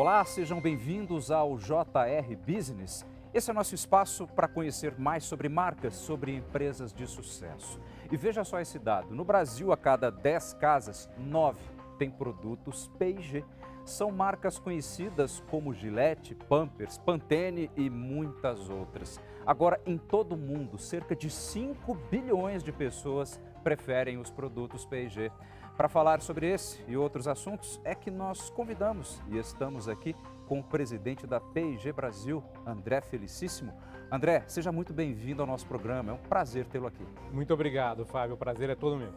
Olá, 0.00 0.24
sejam 0.24 0.62
bem-vindos 0.62 1.30
ao 1.30 1.58
JR 1.58 2.34
Business. 2.46 3.04
Esse 3.34 3.50
é 3.50 3.52
nosso 3.52 3.74
espaço 3.74 4.26
para 4.28 4.48
conhecer 4.48 4.98
mais 4.98 5.24
sobre 5.24 5.46
marcas, 5.46 5.92
sobre 5.92 6.34
empresas 6.34 6.90
de 6.90 7.06
sucesso. 7.06 7.78
E 8.10 8.16
veja 8.16 8.42
só 8.42 8.58
esse 8.58 8.78
dado: 8.78 9.14
no 9.14 9.26
Brasil, 9.26 9.72
a 9.72 9.76
cada 9.76 10.10
10 10.10 10.54
casas, 10.54 11.06
9 11.18 11.60
têm 11.98 12.10
produtos 12.10 12.90
P&G. 12.98 13.44
São 13.84 14.10
marcas 14.10 14.58
conhecidas 14.58 15.44
como 15.50 15.74
Gillette, 15.74 16.34
Pampers, 16.34 16.96
Pantene 16.96 17.70
e 17.76 17.90
muitas 17.90 18.70
outras. 18.70 19.20
Agora, 19.44 19.78
em 19.84 19.98
todo 19.98 20.32
o 20.32 20.38
mundo, 20.38 20.78
cerca 20.78 21.14
de 21.14 21.28
5 21.28 21.94
bilhões 22.10 22.62
de 22.62 22.72
pessoas 22.72 23.38
preferem 23.62 24.16
os 24.16 24.30
produtos 24.30 24.86
P&G. 24.86 25.30
Para 25.76 25.88
falar 25.88 26.20
sobre 26.20 26.50
esse 26.50 26.84
e 26.86 26.96
outros 26.96 27.26
assuntos, 27.26 27.80
é 27.84 27.94
que 27.94 28.10
nós 28.10 28.50
convidamos 28.50 29.20
e 29.28 29.38
estamos 29.38 29.88
aqui 29.88 30.14
com 30.46 30.60
o 30.60 30.64
presidente 30.64 31.26
da 31.26 31.40
P&G 31.40 31.92
Brasil, 31.92 32.42
André 32.66 33.00
Felicíssimo. 33.00 33.72
André, 34.10 34.44
seja 34.46 34.72
muito 34.72 34.92
bem-vindo 34.92 35.40
ao 35.40 35.46
nosso 35.46 35.66
programa. 35.66 36.10
É 36.10 36.14
um 36.14 36.18
prazer 36.18 36.66
tê-lo 36.66 36.86
aqui. 36.86 37.06
Muito 37.32 37.54
obrigado, 37.54 38.04
Fábio. 38.04 38.34
O 38.34 38.38
prazer 38.38 38.68
é 38.68 38.74
todo 38.74 38.96
meu. 38.96 39.12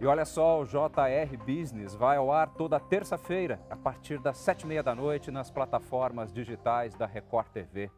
E 0.00 0.06
olha 0.06 0.24
só, 0.24 0.60
o 0.60 0.64
JR 0.64 1.36
Business 1.44 1.94
vai 1.94 2.16
ao 2.16 2.30
ar 2.30 2.50
toda 2.50 2.78
terça-feira, 2.78 3.60
a 3.68 3.76
partir 3.76 4.18
das 4.20 4.36
sete 4.38 4.62
e 4.62 4.66
meia 4.66 4.82
da 4.82 4.94
noite, 4.94 5.30
nas 5.30 5.50
plataformas 5.50 6.32
digitais 6.32 6.94
da 6.94 7.06
Record 7.06 7.48
TV. 7.48 7.90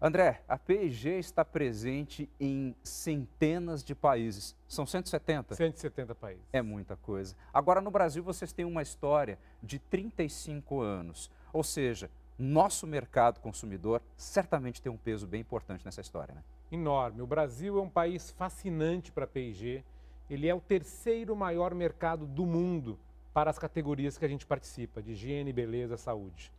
André, 0.00 0.42
a 0.46 0.58
P&G 0.58 1.18
está 1.18 1.44
presente 1.44 2.28
em 2.38 2.74
centenas 2.82 3.82
de 3.82 3.94
países. 3.94 4.54
São 4.68 4.86
170? 4.86 5.54
170 5.54 6.14
países. 6.14 6.42
É 6.52 6.60
muita 6.60 6.96
coisa. 6.96 7.34
Agora, 7.52 7.80
no 7.80 7.90
Brasil, 7.90 8.22
vocês 8.22 8.52
têm 8.52 8.64
uma 8.64 8.82
história 8.82 9.38
de 9.62 9.78
35 9.78 10.80
anos. 10.80 11.30
Ou 11.52 11.64
seja, 11.64 12.10
nosso 12.38 12.86
mercado 12.86 13.40
consumidor 13.40 14.02
certamente 14.16 14.82
tem 14.82 14.92
um 14.92 14.98
peso 14.98 15.26
bem 15.26 15.40
importante 15.40 15.84
nessa 15.84 16.02
história, 16.02 16.34
né? 16.34 16.42
Enorme. 16.70 17.22
O 17.22 17.26
Brasil 17.26 17.78
é 17.78 17.80
um 17.80 17.88
país 17.88 18.30
fascinante 18.32 19.10
para 19.10 19.24
a 19.24 19.28
P&G 19.28 19.82
ele 20.28 20.48
é 20.48 20.54
o 20.54 20.60
terceiro 20.60 21.36
maior 21.36 21.74
mercado 21.74 22.26
do 22.26 22.44
mundo 22.44 22.98
para 23.32 23.50
as 23.50 23.58
categorias 23.58 24.18
que 24.18 24.24
a 24.24 24.28
gente 24.28 24.46
participa, 24.46 25.00
de 25.00 25.12
higiene, 25.12 25.52
beleza, 25.52 25.96
saúde. 25.96 26.52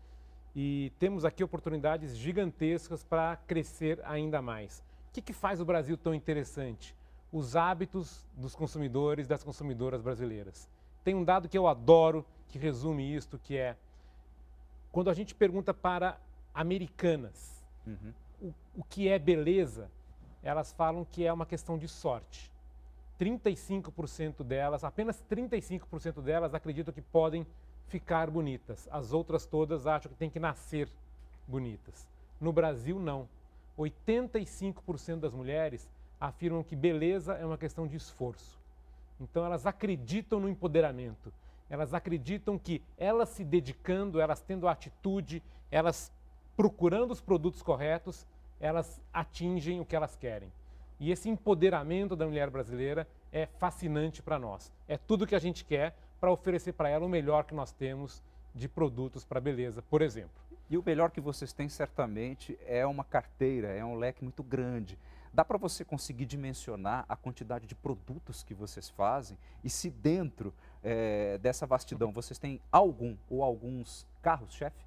E 0.60 0.92
temos 0.98 1.24
aqui 1.24 1.44
oportunidades 1.44 2.18
gigantescas 2.18 3.04
para 3.04 3.36
crescer 3.36 4.02
ainda 4.04 4.42
mais. 4.42 4.80
O 5.10 5.14
que, 5.14 5.22
que 5.22 5.32
faz 5.32 5.62
o 5.62 5.66
Brasil 5.66 5.96
tão 5.96 6.16
interessante? 6.16 6.96
Os 7.32 7.56
hábitos 7.56 8.26
dos 8.36 8.56
consumidores, 8.56 9.28
das 9.28 9.44
consumidoras 9.44 10.02
brasileiras. 10.02 10.68
Tem 11.04 11.14
um 11.14 11.24
dado 11.24 11.48
que 11.48 11.56
eu 11.56 11.68
adoro, 11.68 12.26
que 12.48 12.58
resume 12.58 13.16
isto, 13.16 13.38
que 13.38 13.56
é 13.56 13.78
quando 14.92 15.12
a 15.12 15.14
gente 15.14 15.36
pergunta 15.36 15.76
para 15.76 16.20
americanas 16.56 17.64
uhum. 17.86 18.14
o, 18.42 18.54
o 18.78 18.84
que 18.84 19.08
é 19.08 19.20
beleza, 19.20 19.92
elas 20.42 20.74
falam 20.74 21.06
que 21.06 21.24
é 21.24 21.32
uma 21.32 21.46
questão 21.46 21.78
de 21.78 21.88
sorte. 21.88 22.52
35% 23.20 24.44
delas, 24.44 24.84
apenas 24.84 25.24
35% 25.30 26.20
delas 26.20 26.56
acreditam 26.56 26.92
que 26.92 27.02
podem 27.04 27.46
ficar 27.88 28.30
bonitas. 28.30 28.88
As 28.92 29.14
outras 29.14 29.46
todas 29.46 29.88
acham 29.88 30.12
que 30.12 30.18
tem 30.18 30.30
que 30.30 30.40
nascer 30.40 30.90
bonitas. 31.48 32.08
No 32.40 32.52
Brasil, 32.52 33.00
não. 33.00 33.28
85% 33.78 35.20
das 35.20 35.34
mulheres 35.34 35.90
afirmam 36.20 36.64
que 36.64 36.76
beleza 36.76 37.34
é 37.34 37.46
uma 37.46 37.58
questão 37.58 37.88
de 37.88 37.96
esforço. 37.96 38.60
Então, 39.20 39.46
elas 39.46 39.66
acreditam 39.66 40.40
no 40.40 40.50
empoderamento. 40.50 41.32
Elas 41.70 41.94
acreditam 41.94 42.58
que 42.58 42.82
elas 42.98 43.30
se 43.30 43.44
dedicando, 43.44 44.20
elas 44.20 44.42
tendo 44.42 44.68
atitude, 44.68 45.44
elas 45.70 46.12
procurando 46.56 47.12
os 47.12 47.22
produtos 47.22 47.62
corretos, 47.62 48.26
elas 48.60 49.00
atingem 49.14 49.80
o 49.80 49.86
que 49.86 49.96
elas 49.96 50.16
querem. 50.16 50.52
E 51.00 51.12
esse 51.12 51.30
empoderamento 51.30 52.16
da 52.16 52.26
mulher 52.26 52.50
brasileira 52.50 53.08
é 53.32 53.46
fascinante 53.46 54.22
para 54.22 54.40
nós. 54.40 54.72
É 54.88 54.98
tudo 54.98 55.28
que 55.28 55.36
a 55.36 55.40
gente 55.40 55.64
quer 55.64 55.96
para 56.20 56.32
oferecer 56.32 56.74
para 56.74 56.90
ela 56.90 57.06
o 57.06 57.10
melhor 57.10 57.44
que 57.44 57.54
nós 57.54 57.72
temos 57.72 58.24
de 58.54 58.68
produtos 58.68 59.24
para 59.24 59.40
beleza, 59.40 59.82
por 59.82 60.02
exemplo. 60.02 60.42
E 60.70 60.78
o 60.78 60.84
melhor 60.86 61.12
que 61.12 61.22
vocês 61.22 61.54
têm 61.54 61.70
certamente 61.70 62.58
é 62.66 62.86
uma 62.86 63.04
carteira, 63.04 63.70
é 63.70 63.86
um 63.86 63.96
leque 63.96 64.24
muito 64.24 64.44
grande. 64.44 64.98
Dá 65.34 65.46
para 65.46 65.58
você 65.58 65.86
conseguir 65.86 66.26
dimensionar 66.26 67.06
a 67.08 67.16
quantidade 67.16 67.68
de 67.68 67.76
produtos 67.76 68.44
que 68.44 68.54
vocês 68.54 68.90
fazem 68.90 69.38
e 69.64 69.70
se 69.70 69.90
dentro 69.90 70.54
é, 70.84 71.38
dessa 71.38 71.66
vastidão 71.66 72.12
vocês 72.12 72.40
têm 72.40 72.60
algum 72.72 73.16
ou 73.30 73.44
alguns 73.44 74.06
carros, 74.22 74.54
chefe? 74.54 74.84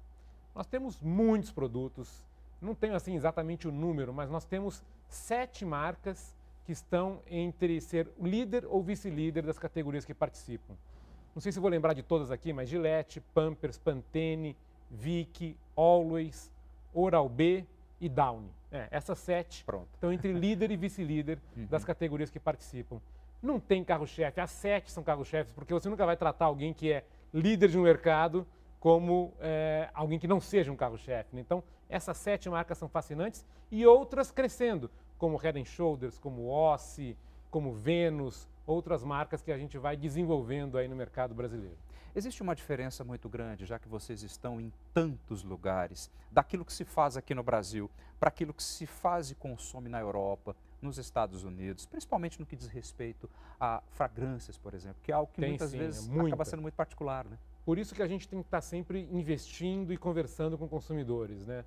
Nós 0.53 0.67
temos 0.67 0.99
muitos 0.99 1.51
produtos, 1.51 2.25
não 2.61 2.75
tenho 2.75 2.95
assim 2.95 3.15
exatamente 3.15 3.67
o 3.67 3.71
número, 3.71 4.13
mas 4.13 4.29
nós 4.29 4.43
temos 4.43 4.83
sete 5.07 5.63
marcas 5.63 6.35
que 6.65 6.71
estão 6.71 7.21
entre 7.27 7.79
ser 7.79 8.11
líder 8.21 8.65
ou 8.65 8.83
vice-líder 8.83 9.43
das 9.43 9.57
categorias 9.57 10.05
que 10.05 10.13
participam. 10.13 10.75
Não 11.33 11.41
sei 11.41 11.51
se 11.51 11.59
vou 11.59 11.69
lembrar 11.69 11.93
de 11.93 12.03
todas 12.03 12.31
aqui, 12.31 12.51
mas 12.51 12.67
Gillette, 12.69 13.21
Pampers, 13.33 13.77
Pantene, 13.77 14.55
Vick, 14.89 15.55
Always, 15.75 16.51
Oral-B 16.93 17.65
e 17.99 18.09
Downy. 18.09 18.51
É, 18.71 18.87
essas 18.91 19.19
sete 19.19 19.63
Pronto. 19.63 19.87
estão 19.93 20.11
entre 20.11 20.31
líder 20.31 20.71
e 20.71 20.77
vice-líder 20.77 21.39
uhum. 21.55 21.65
das 21.65 21.83
categorias 21.83 22.29
que 22.29 22.39
participam. 22.39 23.01
Não 23.41 23.59
tem 23.59 23.83
carro-chefe, 23.83 24.39
as 24.39 24.51
sete 24.51 24.91
são 24.91 25.03
carro-chefes, 25.03 25.51
porque 25.53 25.73
você 25.73 25.89
nunca 25.89 26.05
vai 26.05 26.15
tratar 26.15 26.45
alguém 26.45 26.73
que 26.73 26.91
é 26.91 27.03
líder 27.33 27.69
de 27.69 27.77
um 27.77 27.83
mercado 27.83 28.45
como 28.79 29.33
é, 29.39 29.89
alguém 29.93 30.17
que 30.17 30.27
não 30.27 30.39
seja 30.39 30.71
um 30.71 30.75
carro-chefe. 30.75 31.35
Né? 31.35 31.41
Então, 31.41 31.63
essas 31.89 32.17
sete 32.17 32.49
marcas 32.49 32.77
são 32.77 32.89
fascinantes 32.89 33.45
e 33.69 33.85
outras 33.85 34.31
crescendo, 34.31 34.89
como 35.17 35.37
Head 35.37 35.63
Shoulders, 35.65 36.17
como 36.17 36.47
Ossi, 36.47 37.15
como 37.49 37.73
Venus, 37.73 38.47
outras 38.71 39.03
marcas 39.03 39.41
que 39.41 39.51
a 39.51 39.57
gente 39.57 39.77
vai 39.77 39.95
desenvolvendo 39.95 40.77
aí 40.77 40.87
no 40.87 40.95
mercado 40.95 41.33
brasileiro. 41.33 41.77
Existe 42.13 42.41
uma 42.41 42.55
diferença 42.55 43.03
muito 43.03 43.29
grande, 43.29 43.65
já 43.65 43.79
que 43.79 43.87
vocês 43.87 44.21
estão 44.21 44.59
em 44.59 44.71
tantos 44.93 45.43
lugares, 45.43 46.11
daquilo 46.29 46.65
que 46.65 46.73
se 46.73 46.83
faz 46.83 47.15
aqui 47.15 47.33
no 47.33 47.43
Brasil 47.43 47.89
para 48.19 48.27
aquilo 48.27 48.53
que 48.53 48.63
se 48.63 48.85
faz 48.85 49.31
e 49.31 49.35
consome 49.35 49.87
na 49.87 49.99
Europa, 49.99 50.55
nos 50.81 50.97
Estados 50.97 51.43
Unidos, 51.43 51.85
principalmente 51.85 52.39
no 52.39 52.45
que 52.45 52.55
diz 52.55 52.67
respeito 52.67 53.29
a 53.59 53.81
fragrâncias, 53.91 54.57
por 54.57 54.73
exemplo, 54.73 54.97
que 55.03 55.11
é 55.11 55.15
algo 55.15 55.31
que 55.31 55.39
tem, 55.39 55.49
muitas 55.51 55.71
sim, 55.71 55.77
vezes 55.77 56.09
é 56.09 56.21
acaba 56.21 56.43
sendo 56.43 56.61
muito 56.61 56.73
particular, 56.73 57.25
né? 57.25 57.37
Por 57.63 57.77
isso 57.77 57.93
que 57.93 58.01
a 58.01 58.07
gente 58.07 58.27
tem 58.27 58.39
que 58.39 58.47
estar 58.47 58.61
sempre 58.61 59.07
investindo 59.11 59.93
e 59.93 59.97
conversando 59.97 60.57
com 60.57 60.67
consumidores, 60.67 61.45
né? 61.45 61.63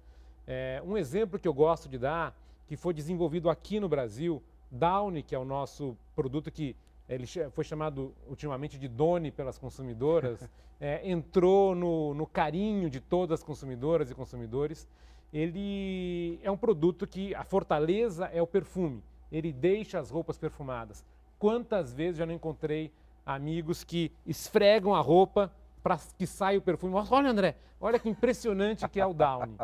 É, 0.46 0.82
um 0.84 0.98
exemplo 0.98 1.38
que 1.38 1.46
eu 1.46 1.54
gosto 1.54 1.88
de 1.88 1.96
dar, 1.96 2.36
que 2.66 2.76
foi 2.76 2.92
desenvolvido 2.92 3.48
aqui 3.48 3.78
no 3.78 3.88
Brasil, 3.88 4.42
Downy, 4.70 5.22
que 5.22 5.34
é 5.34 5.38
o 5.38 5.44
nosso 5.44 5.96
produto 6.14 6.50
que 6.50 6.76
ele 7.08 7.26
foi 7.50 7.64
chamado 7.64 8.14
ultimamente 8.28 8.78
de 8.78 8.88
Doni 8.88 9.30
pelas 9.30 9.58
consumidoras, 9.58 10.48
é, 10.80 11.08
entrou 11.08 11.74
no, 11.74 12.14
no, 12.14 12.26
carinho 12.26 12.88
de 12.88 13.00
todas 13.00 13.40
as 13.40 13.44
consumidoras 13.44 14.10
e 14.10 14.14
consumidores. 14.14 14.88
Ele 15.32 16.38
é 16.42 16.50
um 16.50 16.56
produto 16.56 17.06
que 17.06 17.34
a 17.34 17.44
fortaleza 17.44 18.26
é 18.26 18.40
o 18.40 18.46
perfume. 18.46 19.02
Ele 19.30 19.52
deixa 19.52 19.98
as 19.98 20.10
roupas 20.10 20.38
perfumadas. 20.38 21.04
Quantas 21.38 21.92
vezes 21.92 22.18
já 22.18 22.26
não 22.26 22.34
encontrei 22.34 22.92
amigos 23.26 23.82
que 23.82 24.12
esfregam 24.24 24.94
a 24.94 25.00
roupa 25.00 25.52
para 25.82 25.98
que 26.16 26.26
saia 26.26 26.58
o 26.58 26.62
perfume? 26.62 26.94
Olha, 27.10 27.30
André, 27.30 27.56
olha 27.80 27.98
que 27.98 28.08
impressionante 28.08 28.88
que 28.88 29.00
é 29.00 29.06
o 29.06 29.12
Downy. 29.12 29.56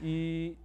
E 0.00 0.56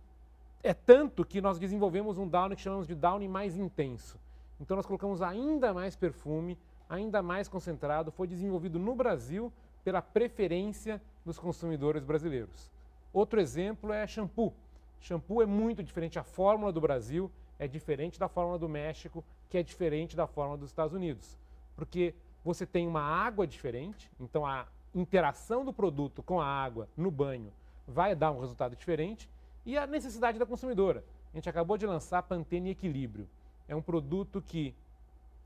é 0.63 0.73
tanto 0.73 1.25
que 1.25 1.41
nós 1.41 1.57
desenvolvemos 1.57 2.17
um 2.17 2.27
Downy 2.27 2.55
que 2.55 2.61
chamamos 2.61 2.87
de 2.87 2.95
Downy 2.95 3.27
mais 3.27 3.57
intenso. 3.57 4.19
Então 4.61 4.77
nós 4.77 4.85
colocamos 4.85 5.21
ainda 5.21 5.73
mais 5.73 5.95
perfume, 5.95 6.57
ainda 6.87 7.21
mais 7.23 7.49
concentrado. 7.49 8.11
Foi 8.11 8.27
desenvolvido 8.27 8.77
no 8.77 8.95
Brasil 8.95 9.51
pela 9.83 10.01
preferência 10.01 11.01
dos 11.25 11.39
consumidores 11.39 12.03
brasileiros. 12.03 12.71
Outro 13.11 13.41
exemplo 13.41 13.91
é 13.91 14.05
shampoo. 14.05 14.53
Shampoo 14.99 15.41
é 15.41 15.45
muito 15.47 15.83
diferente. 15.83 16.19
A 16.19 16.23
fórmula 16.23 16.71
do 16.71 16.79
Brasil 16.79 17.31
é 17.57 17.67
diferente 17.67 18.19
da 18.19 18.29
fórmula 18.29 18.59
do 18.59 18.69
México, 18.69 19.23
que 19.49 19.57
é 19.57 19.63
diferente 19.63 20.15
da 20.15 20.27
fórmula 20.27 20.59
dos 20.59 20.69
Estados 20.69 20.93
Unidos. 20.93 21.37
Porque 21.75 22.13
você 22.45 22.65
tem 22.65 22.87
uma 22.87 23.01
água 23.01 23.47
diferente, 23.47 24.11
então 24.19 24.45
a 24.45 24.67
interação 24.93 25.65
do 25.65 25.73
produto 25.73 26.21
com 26.21 26.39
a 26.39 26.45
água 26.45 26.87
no 26.95 27.09
banho 27.09 27.51
vai 27.87 28.15
dar 28.15 28.31
um 28.31 28.39
resultado 28.39 28.75
diferente 28.75 29.29
e 29.65 29.77
a 29.77 29.87
necessidade 29.87 30.37
da 30.37 30.45
consumidora. 30.45 31.03
A 31.33 31.37
gente 31.37 31.49
acabou 31.49 31.77
de 31.77 31.85
lançar 31.85 32.21
Pantene 32.23 32.71
Equilíbrio. 32.71 33.27
É 33.71 33.75
um 33.75 33.81
produto 33.81 34.41
que 34.41 34.75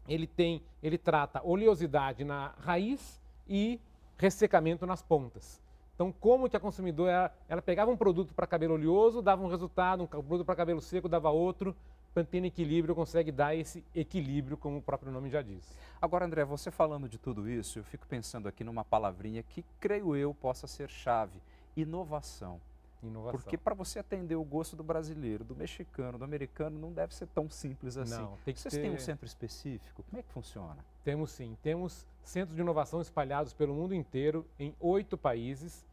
ele 0.07 0.25
tem, 0.25 0.63
ele 0.81 0.98
trata 0.98 1.44
oleosidade 1.44 2.24
na 2.24 2.56
raiz 2.57 3.22
e 3.48 3.80
ressecamento 4.18 4.83
nas 4.83 5.04
pontas. 5.04 5.62
Então, 5.94 6.12
como 6.12 6.50
que 6.50 6.57
a 6.57 6.60
consumidora, 6.60 7.31
ela, 7.48 7.62
pegava 7.62 7.92
um 7.92 7.95
produto 7.95 8.33
para 8.33 8.48
cabelo 8.48 8.74
oleoso, 8.74 9.22
dava 9.22 9.44
um 9.44 9.48
resultado, 9.48 10.01
um 10.01 10.07
produto 10.07 10.44
para 10.44 10.56
cabelo 10.56 10.81
seco, 10.81 11.07
dava 11.07 11.30
outro. 11.30 11.75
Pantene 12.16 12.48
Equilíbrio 12.48 12.95
consegue 12.95 13.31
dar 13.31 13.56
esse 13.56 13.83
equilíbrio, 13.94 14.57
como 14.57 14.77
o 14.77 14.81
próprio 14.81 15.12
nome 15.12 15.30
já 15.30 15.44
diz. 15.44 15.77
Agora, 16.01 16.25
André, 16.25 16.44
você 16.44 16.72
falando 16.72 17.07
de 17.07 17.19
tudo 17.19 17.48
isso, 17.48 17.77
eu 17.77 17.83
fico 17.83 18.07
pensando 18.07 18.48
aqui 18.48 18.63
numa 18.63 18.83
palavrinha 18.83 19.44
que 19.44 19.63
creio 19.80 20.16
eu 20.16 20.33
possa 20.33 20.66
ser 20.66 20.89
chave 20.89 21.39
inovação. 21.77 22.60
Inovação. 23.07 23.39
Porque 23.39 23.57
para 23.57 23.73
você 23.73 23.99
atender 23.99 24.35
o 24.35 24.43
gosto 24.43 24.75
do 24.75 24.83
brasileiro, 24.83 25.43
do 25.43 25.55
mexicano, 25.55 26.17
do 26.17 26.23
americano, 26.23 26.79
não 26.79 26.91
deve 26.91 27.13
ser 27.13 27.27
tão 27.27 27.49
simples 27.49 27.97
assim. 27.97 28.21
Não, 28.21 28.37
tem 28.43 28.53
que 28.53 28.59
Vocês 28.59 28.73
ter... 28.73 28.81
têm 28.81 28.91
um 28.91 28.99
centro 28.99 29.25
específico? 29.25 30.03
Como 30.03 30.19
é 30.19 30.23
que 30.23 30.31
funciona? 30.31 30.77
Temos 31.03 31.31
sim. 31.31 31.57
Temos 31.61 32.07
centros 32.23 32.55
de 32.55 32.61
inovação 32.61 33.01
espalhados 33.01 33.53
pelo 33.53 33.73
mundo 33.73 33.93
inteiro, 33.93 34.45
em 34.59 34.75
oito 34.79 35.17
países, 35.17 35.85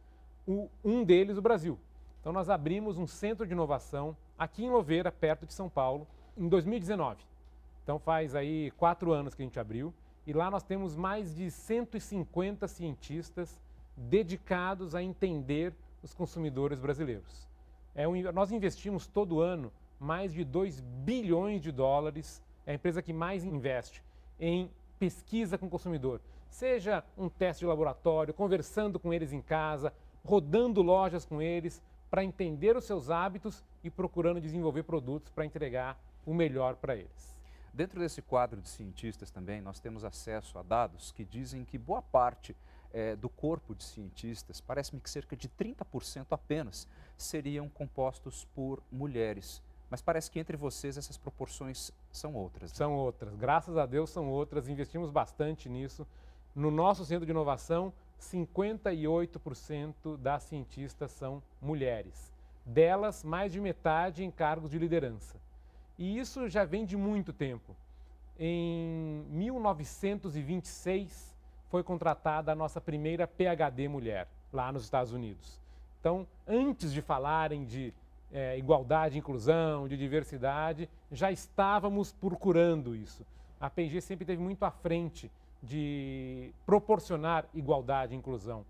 um 0.85 1.05
deles 1.05 1.37
o 1.37 1.43
Brasil. 1.43 1.79
Então 2.21 2.33
nós 2.33 2.49
abrimos 2.49 2.99
um 2.99 3.07
centro 3.07 3.47
de 3.47 3.53
inovação 3.53 4.17
aqui 4.39 4.65
em 4.65 4.71
Louveira, 4.71 5.11
perto 5.11 5.47
de 5.47 5.53
São 5.53 5.69
Paulo, 5.69 6.07
em 6.37 6.49
2019. 6.49 7.25
Então 7.83 7.99
faz 7.99 8.35
aí 8.35 8.71
quatro 8.73 9.13
anos 9.13 9.35
que 9.35 9.43
a 9.43 9.45
gente 9.45 9.59
abriu. 9.59 9.93
E 10.27 10.33
lá 10.33 10.51
nós 10.51 10.63
temos 10.63 10.95
mais 10.97 11.35
de 11.35 11.51
150 11.51 12.69
cientistas 12.69 13.61
dedicados 13.97 14.95
a 14.95 15.03
entender 15.03 15.75
os 16.03 16.15
consumidores 16.15 16.79
brasileiros. 16.79 17.49
É 17.95 18.07
um, 18.09 18.15
nós 18.33 18.51
investimos 18.51 19.07
todo 19.07 19.41
ano 19.41 19.73
mais 19.99 20.33
de 20.33 20.45
2 20.45 20.81
bilhões 20.81 21.61
de 21.61 21.71
dólares, 21.71 22.43
é 22.67 22.73
a 22.73 22.75
empresa 22.75 23.03
que 23.03 23.13
mais 23.13 23.45
investe 23.45 24.03
em 24.41 24.71
pesquisa 24.99 25.57
com 25.57 25.67
o 25.67 25.71
consumidor. 25.71 26.21
Seja 26.51 27.05
um 27.17 27.29
teste 27.29 27.61
de 27.61 27.67
laboratório, 27.67 28.35
conversando 28.35 28.99
com 28.99 29.13
eles 29.13 29.33
em 29.33 29.41
casa, 29.41 29.93
rodando 30.25 30.83
lojas 30.83 31.25
com 31.25 31.41
eles, 31.41 31.83
para 32.11 32.23
entender 32.23 32.77
os 32.77 32.85
seus 32.85 33.09
hábitos 33.09 33.65
e 33.83 33.89
procurando 33.89 34.41
desenvolver 34.41 34.83
produtos 34.83 35.31
para 35.31 35.47
entregar 35.47 35.99
o 36.27 36.35
melhor 36.35 36.77
para 36.77 36.95
eles. 36.95 37.41
Dentro 37.73 37.99
desse 37.99 38.21
quadro 38.21 38.61
de 38.61 38.69
cientistas 38.69 39.31
também, 39.31 39.63
nós 39.63 39.81
temos 39.81 40.05
acesso 40.05 40.59
a 40.59 40.63
dados 40.63 41.11
que 41.11 41.25
dizem 41.25 41.65
que 41.65 41.79
boa 41.79 42.03
parte 42.03 42.55
é, 42.93 43.17
do 43.17 43.29
corpo 43.29 43.75
de 43.75 43.83
cientistas, 43.85 44.61
parece-me 44.61 45.01
que 45.01 45.11
cerca 45.11 45.37
de 45.37 45.49
30% 45.49 46.27
apenas, 46.31 46.87
seriam 47.17 47.69
compostos 47.69 48.47
por 48.55 48.83
mulheres. 48.91 49.63
Mas 49.89 50.01
parece 50.01 50.31
que 50.31 50.39
entre 50.39 50.57
vocês 50.57 50.97
essas 50.97 51.19
proporções 51.19 51.91
são 52.11 52.35
outras. 52.35 52.73
Né? 52.73 52.77
São 52.77 52.95
outras. 52.95 53.37
Graças 53.37 53.77
a 53.77 53.85
Deus 53.85 54.09
são 54.09 54.31
outras. 54.31 54.69
Investimos 54.69 55.11
bastante 55.11 55.69
nisso. 55.69 56.07
No 56.55 56.71
nosso 56.71 57.05
centro 57.05 57.27
de 57.27 57.31
inovação, 57.31 57.93
58% 58.19 60.17
das 60.17 60.45
cientistas 60.45 61.13
são 61.13 61.43
mulheres. 61.61 62.33
Delas, 62.65 63.25
mais 63.25 63.53
de 63.53 63.61
metade 63.61 64.25
em 64.25 64.31
cargos 64.31 64.71
de 64.71 64.79
liderança. 64.79 65.39
E 65.99 66.19
isso 66.19 66.49
já 66.49 66.65
vem 66.65 66.87
de 66.87 66.97
muito 66.97 67.33
tempo. 67.33 67.77
Em 68.39 69.27
1926, 69.29 71.32
foi 71.73 71.83
contratada 71.83 72.53
a 72.53 72.55
nossa 72.55 72.83
primeira 72.83 73.27
PhD 73.27 73.89
mulher 73.89 74.29
lá 74.53 74.71
nos 74.71 74.85
Estados 74.85 75.11
Unidos. 75.11 75.59
Então, 75.99 76.27
antes 76.47 76.93
de 76.93 77.01
falarem 77.01 77.65
de 77.65 77.95
é, 78.31 78.59
igualdade, 78.59 79.17
inclusão, 79.17 79.89
de 79.89 79.97
diversidade, 79.97 80.87
já 81.11 81.33
estávamos 81.33 82.13
procurando 82.13 82.95
isso. 82.95 83.25
A 83.59 83.71
P&G 83.71 84.03
sempre 84.03 84.25
esteve 84.25 84.43
muito 84.43 84.63
à 84.65 84.71
frente 84.71 85.31
de 85.63 86.53
proporcionar 86.67 87.47
igualdade 87.55 88.13
e 88.13 88.19
inclusão. 88.19 88.67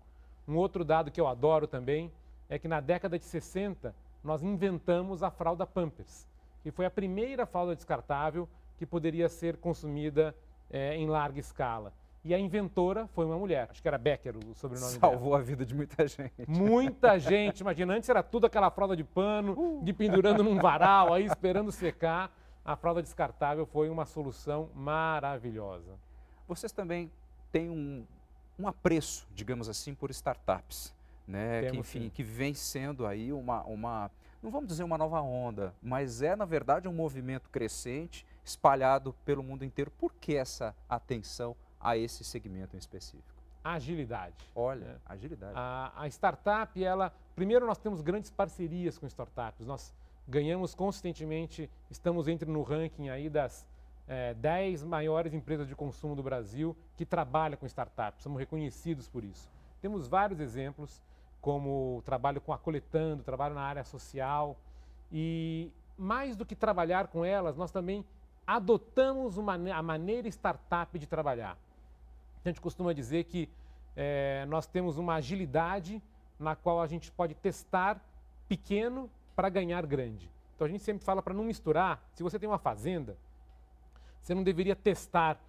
Um 0.47 0.55
outro 0.55 0.85
dado 0.85 1.11
que 1.11 1.19
eu 1.19 1.27
adoro 1.27 1.67
também 1.67 2.09
é 2.47 2.57
que 2.57 2.69
na 2.69 2.79
década 2.79 3.19
de 3.19 3.25
60 3.25 3.93
nós 4.23 4.41
inventamos 4.41 5.23
a 5.23 5.29
fralda 5.29 5.67
Pampers, 5.67 6.25
que 6.61 6.71
foi 6.71 6.85
a 6.85 6.91
primeira 6.91 7.45
fralda 7.45 7.75
descartável 7.75 8.47
que 8.77 8.85
poderia 8.85 9.27
ser 9.27 9.57
consumida 9.57 10.33
é, 10.71 10.95
em 10.95 11.09
larga 11.09 11.41
escala. 11.41 11.91
E 12.25 12.33
a 12.33 12.39
inventora 12.39 13.05
foi 13.07 13.25
uma 13.25 13.37
mulher, 13.37 13.67
acho 13.69 13.81
que 13.81 13.87
era 13.87 13.97
Becker 13.97 14.37
o 14.37 14.55
sobrenome 14.55 14.93
Salvou 14.93 15.31
dela. 15.31 15.39
a 15.39 15.41
vida 15.41 15.65
de 15.65 15.75
muita 15.75 16.07
gente. 16.07 16.31
Muita 16.47 17.19
gente, 17.19 17.59
imagina, 17.59 17.93
antes 17.93 18.07
era 18.07 18.23
tudo 18.23 18.45
aquela 18.45 18.71
fralda 18.71 18.95
de 18.95 19.03
pano, 19.03 19.81
de 19.83 19.91
pendurando 19.91 20.41
num 20.41 20.57
varal, 20.57 21.13
aí 21.13 21.25
esperando 21.27 21.69
secar. 21.69 22.31
A 22.63 22.77
fralda 22.77 23.01
descartável 23.01 23.65
foi 23.65 23.89
uma 23.89 24.05
solução 24.05 24.69
maravilhosa. 24.73 25.99
Vocês 26.47 26.71
também 26.71 27.11
têm 27.51 27.69
um, 27.69 28.05
um 28.57 28.69
apreço, 28.69 29.27
digamos 29.35 29.67
assim, 29.67 29.93
por 29.93 30.09
startups, 30.09 30.95
né? 31.27 31.59
Temos, 31.59 31.71
que, 31.71 31.77
enfim, 31.79 32.01
sim. 32.03 32.09
que 32.09 32.23
vem 32.23 32.53
sendo 32.53 33.05
aí 33.05 33.33
uma, 33.33 33.63
uma, 33.63 34.09
não 34.41 34.49
vamos 34.49 34.69
dizer 34.69 34.85
uma 34.85 34.97
nova 34.97 35.19
onda, 35.19 35.75
mas 35.81 36.21
é, 36.21 36.37
na 36.37 36.45
verdade, 36.45 36.87
um 36.87 36.93
movimento 36.93 37.49
crescente, 37.49 38.25
espalhado 38.45 39.13
pelo 39.25 39.43
mundo 39.43 39.65
inteiro. 39.65 39.91
Por 39.91 40.13
que 40.13 40.37
essa 40.37 40.73
atenção 40.87 41.53
a 41.83 41.97
esse 41.97 42.23
segmento 42.23 42.75
em 42.75 42.79
específico? 42.79 43.43
Agilidade. 43.63 44.35
Olha, 44.55 44.85
né? 44.85 44.95
agilidade. 45.05 45.53
A, 45.55 45.93
a 45.95 46.07
startup, 46.07 46.83
ela. 46.83 47.13
Primeiro, 47.35 47.65
nós 47.65 47.77
temos 47.77 48.01
grandes 48.01 48.29
parcerias 48.29 48.97
com 48.97 49.07
startups. 49.07 49.65
Nós 49.65 49.93
ganhamos 50.27 50.75
consistentemente, 50.75 51.69
estamos 51.89 52.27
entre 52.27 52.49
no 52.49 52.61
ranking 52.61 53.09
aí 53.09 53.29
das 53.29 53.65
é, 54.07 54.33
10 54.33 54.83
maiores 54.83 55.33
empresas 55.33 55.67
de 55.67 55.75
consumo 55.75 56.15
do 56.15 56.23
Brasil 56.23 56.75
que 56.97 57.05
trabalham 57.05 57.57
com 57.57 57.65
startups. 57.65 58.21
Somos 58.21 58.39
reconhecidos 58.39 59.07
por 59.07 59.23
isso. 59.23 59.49
Temos 59.81 60.07
vários 60.07 60.39
exemplos, 60.39 61.01
como 61.41 61.97
o 61.97 62.01
trabalho 62.01 62.41
com 62.41 62.53
a 62.53 62.57
Coletando, 62.57 63.23
trabalho 63.23 63.55
na 63.55 63.61
área 63.61 63.83
social. 63.83 64.57
E 65.11 65.71
mais 65.97 66.35
do 66.35 66.45
que 66.45 66.55
trabalhar 66.55 67.07
com 67.07 67.23
elas, 67.23 67.55
nós 67.55 67.71
também 67.71 68.05
adotamos 68.45 69.37
uma, 69.37 69.53
a 69.53 69.81
maneira 69.81 70.27
startup 70.27 70.97
de 70.97 71.07
trabalhar. 71.07 71.57
A 72.43 72.49
gente 72.49 72.61
costuma 72.61 72.93
dizer 72.93 73.23
que 73.25 73.49
é, 73.95 74.45
nós 74.47 74.67
temos 74.67 74.97
uma 74.97 75.15
agilidade 75.15 76.01
na 76.39 76.55
qual 76.55 76.81
a 76.81 76.87
gente 76.87 77.11
pode 77.11 77.33
testar 77.35 78.01
pequeno 78.47 79.09
para 79.35 79.49
ganhar 79.49 79.85
grande. 79.85 80.29
Então 80.55 80.67
a 80.67 80.69
gente 80.69 80.83
sempre 80.83 81.03
fala 81.03 81.21
para 81.21 81.33
não 81.33 81.43
misturar. 81.43 82.03
Se 82.13 82.21
você 82.21 82.37
tem 82.37 82.47
uma 82.47 82.57
fazenda, 82.57 83.17
você 84.21 84.33
não 84.33 84.43
deveria 84.43 84.75
testar, 84.75 85.39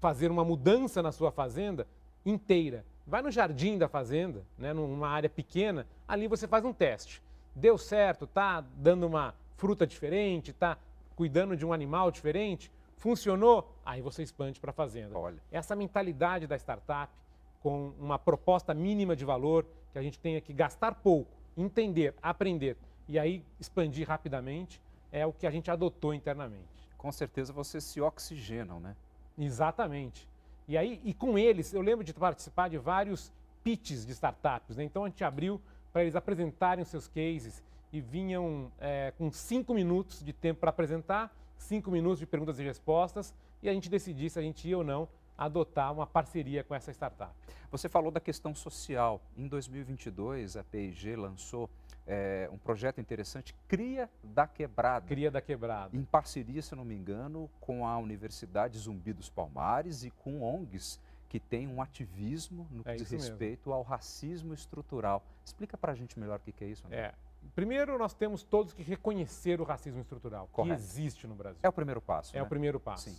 fazer 0.00 0.30
uma 0.30 0.44
mudança 0.44 1.02
na 1.02 1.12
sua 1.12 1.30
fazenda 1.30 1.86
inteira. 2.24 2.84
Vai 3.06 3.22
no 3.22 3.30
jardim 3.30 3.78
da 3.78 3.88
fazenda, 3.88 4.44
né, 4.58 4.72
numa 4.72 5.08
área 5.08 5.28
pequena, 5.28 5.86
ali 6.06 6.28
você 6.28 6.46
faz 6.46 6.64
um 6.64 6.72
teste. 6.72 7.22
Deu 7.54 7.76
certo, 7.76 8.26
tá 8.26 8.64
dando 8.76 9.06
uma 9.06 9.34
fruta 9.56 9.86
diferente, 9.86 10.52
tá 10.52 10.76
cuidando 11.14 11.56
de 11.56 11.64
um 11.66 11.72
animal 11.72 12.10
diferente, 12.10 12.70
funcionou, 13.02 13.68
aí 13.84 14.00
você 14.00 14.22
expande 14.22 14.60
para 14.60 14.70
a 14.70 14.72
fazenda. 14.72 15.18
Olha. 15.18 15.42
Essa 15.50 15.74
mentalidade 15.74 16.46
da 16.46 16.56
startup, 16.56 17.12
com 17.60 17.92
uma 17.98 18.16
proposta 18.16 18.72
mínima 18.72 19.16
de 19.16 19.24
valor, 19.24 19.66
que 19.92 19.98
a 19.98 20.02
gente 20.02 20.20
tenha 20.20 20.40
que 20.40 20.52
gastar 20.52 20.94
pouco, 20.94 21.28
entender, 21.56 22.14
aprender 22.22 22.76
e 23.08 23.18
aí 23.18 23.44
expandir 23.58 24.06
rapidamente, 24.06 24.80
é 25.10 25.26
o 25.26 25.32
que 25.32 25.48
a 25.48 25.50
gente 25.50 25.68
adotou 25.68 26.14
internamente. 26.14 26.88
Com 26.96 27.10
certeza 27.10 27.52
vocês 27.52 27.82
se 27.82 28.00
oxigenam, 28.00 28.78
né? 28.78 28.94
Exatamente. 29.36 30.28
E 30.68 30.78
aí, 30.78 31.00
e 31.02 31.12
com 31.12 31.36
eles, 31.36 31.74
eu 31.74 31.82
lembro 31.82 32.04
de 32.04 32.14
participar 32.14 32.70
de 32.70 32.78
vários 32.78 33.32
pitches 33.64 34.06
de 34.06 34.12
startups, 34.12 34.76
né? 34.76 34.84
Então 34.84 35.04
a 35.04 35.08
gente 35.08 35.24
abriu 35.24 35.60
para 35.92 36.02
eles 36.02 36.14
apresentarem 36.14 36.82
os 36.82 36.88
seus 36.88 37.08
cases 37.08 37.64
e 37.92 38.00
vinham 38.00 38.70
é, 38.78 39.12
com 39.18 39.28
cinco 39.32 39.74
minutos 39.74 40.22
de 40.22 40.32
tempo 40.32 40.60
para 40.60 40.70
apresentar, 40.70 41.34
cinco 41.62 41.90
minutos 41.90 42.18
de 42.18 42.26
perguntas 42.26 42.58
e 42.58 42.62
respostas, 42.62 43.34
e 43.62 43.68
a 43.68 43.72
gente 43.72 43.88
decidir 43.88 44.30
se 44.30 44.38
a 44.38 44.42
gente 44.42 44.68
ia 44.68 44.76
ou 44.76 44.84
não 44.84 45.08
adotar 45.36 45.92
uma 45.92 46.06
parceria 46.06 46.62
com 46.62 46.74
essa 46.74 46.90
startup. 46.92 47.32
Você 47.70 47.88
falou 47.88 48.10
da 48.10 48.20
questão 48.20 48.54
social. 48.54 49.20
Em 49.36 49.48
2022, 49.48 50.56
a 50.56 50.64
P&G 50.64 51.16
lançou 51.16 51.70
é, 52.06 52.48
um 52.52 52.58
projeto 52.58 53.00
interessante, 53.00 53.54
Cria 53.66 54.10
da 54.22 54.46
Quebrada. 54.46 55.06
Cria 55.06 55.30
da 55.30 55.40
Quebrada. 55.40 55.96
Em 55.96 56.04
parceria, 56.04 56.60
se 56.60 56.74
não 56.74 56.84
me 56.84 56.94
engano, 56.94 57.48
com 57.60 57.86
a 57.86 57.96
Universidade 57.98 58.78
Zumbi 58.78 59.12
dos 59.12 59.30
Palmares 59.30 60.04
e 60.04 60.10
com 60.10 60.42
ONGs 60.42 61.00
que 61.28 61.40
tem 61.40 61.66
um 61.66 61.80
ativismo 61.80 62.68
no 62.70 62.84
que 62.84 62.90
É 62.90 62.94
diz 62.96 63.02
isso 63.04 63.14
mesmo. 63.14 63.28
respeito 63.30 63.72
ao 63.72 63.82
racismo 63.82 64.52
estrutural. 64.52 65.24
Explica 65.46 65.78
para 65.78 65.92
a 65.92 65.94
gente 65.94 66.18
melhor 66.18 66.38
o 66.38 66.42
que 66.42 66.52
que 66.52 66.62
é 66.62 66.66
isso, 66.68 66.86
André. 66.86 66.98
É. 66.98 67.14
Primeiro, 67.54 67.98
nós 67.98 68.14
temos 68.14 68.42
todos 68.42 68.72
que 68.72 68.82
reconhecer 68.82 69.60
o 69.60 69.64
racismo 69.64 70.00
estrutural, 70.00 70.48
Correto. 70.52 70.76
que 70.76 70.82
existe 70.82 71.26
no 71.26 71.34
Brasil. 71.34 71.58
É 71.62 71.68
o 71.68 71.72
primeiro 71.72 72.00
passo, 72.00 72.34
É 72.36 72.40
né? 72.40 72.46
o 72.46 72.48
primeiro 72.48 72.80
passo. 72.80 73.10
Sim. 73.10 73.16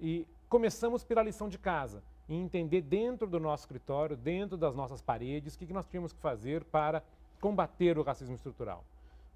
E 0.00 0.26
começamos 0.48 1.04
pela 1.04 1.22
lição 1.22 1.48
de 1.48 1.58
casa, 1.58 2.02
e 2.28 2.34
entender 2.34 2.80
dentro 2.80 3.26
do 3.26 3.38
nosso 3.40 3.64
escritório, 3.64 4.16
dentro 4.16 4.56
das 4.56 4.74
nossas 4.74 5.02
paredes, 5.02 5.54
o 5.54 5.58
que 5.58 5.72
nós 5.72 5.86
tínhamos 5.86 6.12
que 6.12 6.20
fazer 6.20 6.64
para 6.64 7.02
combater 7.40 7.98
o 7.98 8.02
racismo 8.02 8.34
estrutural. 8.36 8.84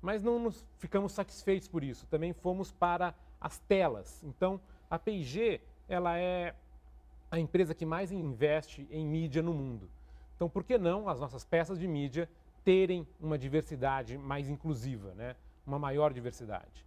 Mas 0.00 0.23
não 0.23 0.38
nos 0.38 0.64
ficamos 0.78 1.12
satisfeitos 1.12 1.66
por 1.66 1.83
isso, 1.83 2.06
também 2.06 2.33
fomos 2.33 2.71
para 2.71 3.14
as 3.40 3.59
telas. 3.59 4.23
Então, 4.23 4.61
a 4.88 4.99
P&G, 4.99 5.61
ela 5.88 6.16
é 6.18 6.54
a 7.30 7.38
empresa 7.38 7.75
que 7.75 7.85
mais 7.85 8.12
investe 8.12 8.87
em 8.90 9.04
mídia 9.04 9.42
no 9.42 9.52
mundo. 9.52 9.90
Então, 10.37 10.49
por 10.49 10.62
que 10.62 10.78
não 10.78 11.09
as 11.09 11.21
nossas 11.21 11.44
peças 11.44 11.78
de 11.78 11.88
mídia 11.88 12.28
terem 12.64 13.06
uma 13.21 13.38
diversidade 13.38 14.16
mais 14.16 14.49
inclusiva, 14.49 15.12
né? 15.14 15.37
uma 15.66 15.78
maior 15.78 16.12
diversidade? 16.12 16.85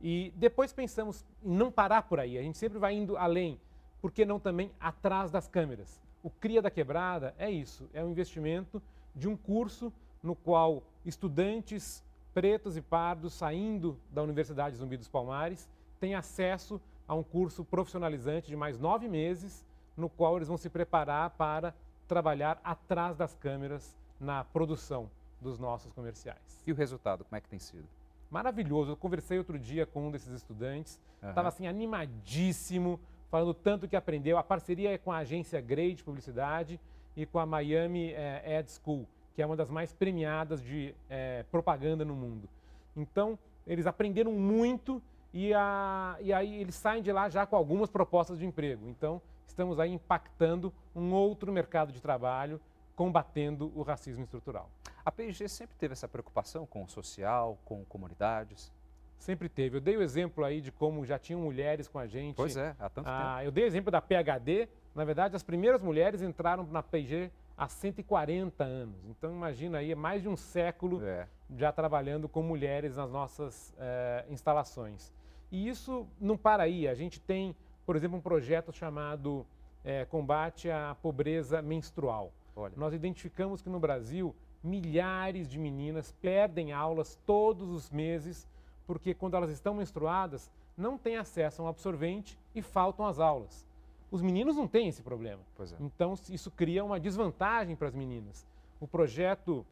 E 0.00 0.32
depois 0.36 0.72
pensamos 0.72 1.24
em 1.42 1.56
não 1.56 1.72
parar 1.72 2.02
por 2.02 2.20
aí, 2.20 2.36
a 2.36 2.42
gente 2.42 2.58
sempre 2.58 2.78
vai 2.78 2.94
indo 2.94 3.16
além. 3.16 3.58
Por 4.00 4.12
que 4.12 4.24
não 4.24 4.38
também 4.38 4.70
atrás 4.78 5.30
das 5.30 5.48
câmeras? 5.48 6.00
O 6.22 6.28
Cria 6.28 6.60
da 6.60 6.70
Quebrada 6.70 7.34
é 7.38 7.50
isso, 7.50 7.88
é 7.94 8.04
um 8.04 8.10
investimento 8.10 8.82
de 9.14 9.28
um 9.28 9.36
curso 9.36 9.92
no 10.22 10.34
qual 10.34 10.82
estudantes 11.04 12.02
pretos 12.34 12.76
e 12.76 12.82
pardos 12.82 13.32
saindo 13.32 13.96
da 14.10 14.22
Universidade 14.22 14.76
Zumbi 14.76 14.96
dos 14.96 15.08
Palmares 15.08 15.68
têm 16.00 16.14
acesso 16.14 16.80
a 17.06 17.14
um 17.14 17.22
curso 17.22 17.64
profissionalizante 17.64 18.48
de 18.48 18.56
mais 18.56 18.78
nove 18.78 19.08
meses, 19.08 19.64
no 19.96 20.08
qual 20.08 20.36
eles 20.36 20.48
vão 20.48 20.56
se 20.56 20.68
preparar 20.68 21.30
para 21.30 21.74
trabalhar 22.08 22.60
atrás 22.64 23.16
das 23.16 23.34
câmeras 23.36 23.96
na 24.20 24.44
produção 24.44 25.10
dos 25.40 25.58
nossos 25.58 25.92
comerciais. 25.92 26.62
E 26.66 26.72
o 26.72 26.74
resultado, 26.74 27.24
como 27.24 27.36
é 27.36 27.40
que 27.40 27.48
tem 27.48 27.58
sido? 27.58 27.86
Maravilhoso. 28.30 28.92
Eu 28.92 28.96
conversei 28.96 29.38
outro 29.38 29.58
dia 29.58 29.86
com 29.86 30.08
um 30.08 30.10
desses 30.10 30.32
estudantes, 30.32 30.98
estava 31.16 31.42
uhum. 31.42 31.48
assim 31.48 31.66
animadíssimo, 31.66 32.98
falando 33.30 33.54
tanto 33.54 33.86
que 33.86 33.96
aprendeu. 33.96 34.38
A 34.38 34.42
parceria 34.42 34.92
é 34.92 34.98
com 34.98 35.12
a 35.12 35.18
agência 35.18 35.60
Grey 35.60 35.94
de 35.94 36.02
Publicidade 36.02 36.80
e 37.16 37.26
com 37.26 37.38
a 37.38 37.46
Miami 37.46 38.12
é, 38.12 38.58
Ad 38.58 38.70
School, 38.70 39.06
que 39.34 39.42
é 39.42 39.46
uma 39.46 39.56
das 39.56 39.70
mais 39.70 39.92
premiadas 39.92 40.62
de 40.62 40.94
é, 41.08 41.44
propaganda 41.50 42.04
no 42.04 42.14
mundo. 42.14 42.48
Então, 42.96 43.38
eles 43.66 43.86
aprenderam 43.86 44.32
muito 44.32 45.02
e, 45.32 45.52
a, 45.52 46.16
e 46.20 46.32
aí 46.32 46.60
eles 46.60 46.76
saem 46.76 47.02
de 47.02 47.10
lá 47.12 47.28
já 47.28 47.44
com 47.44 47.56
algumas 47.56 47.90
propostas 47.90 48.38
de 48.38 48.46
emprego. 48.46 48.88
Então, 48.88 49.20
estamos 49.46 49.78
aí 49.78 49.92
impactando 49.92 50.72
um 50.94 51.12
outro 51.12 51.52
mercado 51.52 51.92
de 51.92 52.00
trabalho, 52.00 52.60
combatendo 52.94 53.72
o 53.74 53.82
racismo 53.82 54.24
estrutural. 54.24 54.70
A 55.04 55.10
P&G 55.10 55.48
sempre 55.48 55.76
teve 55.76 55.92
essa 55.92 56.08
preocupação 56.08 56.66
com 56.66 56.84
o 56.84 56.88
social, 56.88 57.58
com 57.64 57.84
comunidades? 57.84 58.72
Sempre 59.18 59.48
teve. 59.48 59.76
Eu 59.76 59.80
dei 59.80 59.96
o 59.96 60.02
exemplo 60.02 60.44
aí 60.44 60.60
de 60.60 60.70
como 60.70 61.04
já 61.04 61.18
tinham 61.18 61.40
mulheres 61.40 61.88
com 61.88 61.98
a 61.98 62.06
gente. 62.06 62.36
Pois 62.36 62.56
é, 62.56 62.74
há 62.78 62.88
tanto 62.88 63.08
ah, 63.08 63.36
tempo. 63.36 63.48
Eu 63.48 63.52
dei 63.52 63.64
o 63.64 63.66
exemplo 63.66 63.90
da 63.90 64.00
PHD. 64.00 64.68
Na 64.94 65.04
verdade, 65.04 65.34
as 65.34 65.42
primeiras 65.42 65.80
mulheres 65.80 66.22
entraram 66.22 66.64
na 66.64 66.82
P&G 66.82 67.30
há 67.56 67.68
140 67.68 68.62
anos. 68.64 69.04
Então, 69.06 69.32
imagina 69.32 69.78
aí, 69.78 69.92
é 69.92 69.94
mais 69.94 70.22
de 70.22 70.28
um 70.28 70.36
século 70.36 71.02
é. 71.02 71.26
já 71.56 71.72
trabalhando 71.72 72.28
com 72.28 72.42
mulheres 72.42 72.96
nas 72.96 73.10
nossas 73.10 73.74
é, 73.78 74.24
instalações. 74.28 75.12
E 75.50 75.68
isso 75.68 76.06
não 76.20 76.36
para 76.36 76.64
aí. 76.64 76.86
A 76.88 76.94
gente 76.94 77.20
tem, 77.20 77.56
por 77.86 77.96
exemplo, 77.96 78.18
um 78.18 78.20
projeto 78.20 78.72
chamado 78.72 79.46
é, 79.84 80.04
Combate 80.04 80.70
à 80.70 80.96
Pobreza 81.00 81.62
Menstrual. 81.62 82.32
Olha. 82.56 82.72
Nós 82.76 82.92
identificamos 82.92 83.60
que 83.62 83.68
no 83.68 83.80
Brasil 83.80 84.34
milhares 84.62 85.48
de 85.48 85.58
meninas 85.58 86.12
perdem 86.22 86.72
aulas 86.72 87.18
todos 87.26 87.68
os 87.68 87.90
meses 87.90 88.48
porque 88.86 89.14
quando 89.14 89.36
elas 89.36 89.50
estão 89.50 89.74
menstruadas 89.74 90.50
não 90.76 90.98
têm 90.98 91.16
acesso 91.16 91.62
a 91.62 91.64
um 91.64 91.68
absorvente 91.68 92.38
e 92.54 92.62
faltam 92.62 93.06
as 93.06 93.18
aulas. 93.18 93.66
Os 94.10 94.22
meninos 94.22 94.56
não 94.56 94.66
têm 94.66 94.88
esse 94.88 95.02
problema. 95.02 95.42
É. 95.58 95.64
Então 95.80 96.14
isso 96.28 96.50
cria 96.50 96.84
uma 96.84 97.00
desvantagem 97.00 97.76
para 97.76 97.88
as 97.88 97.94
meninas. 97.94 98.46
O 98.80 98.86
projeto 98.86 99.64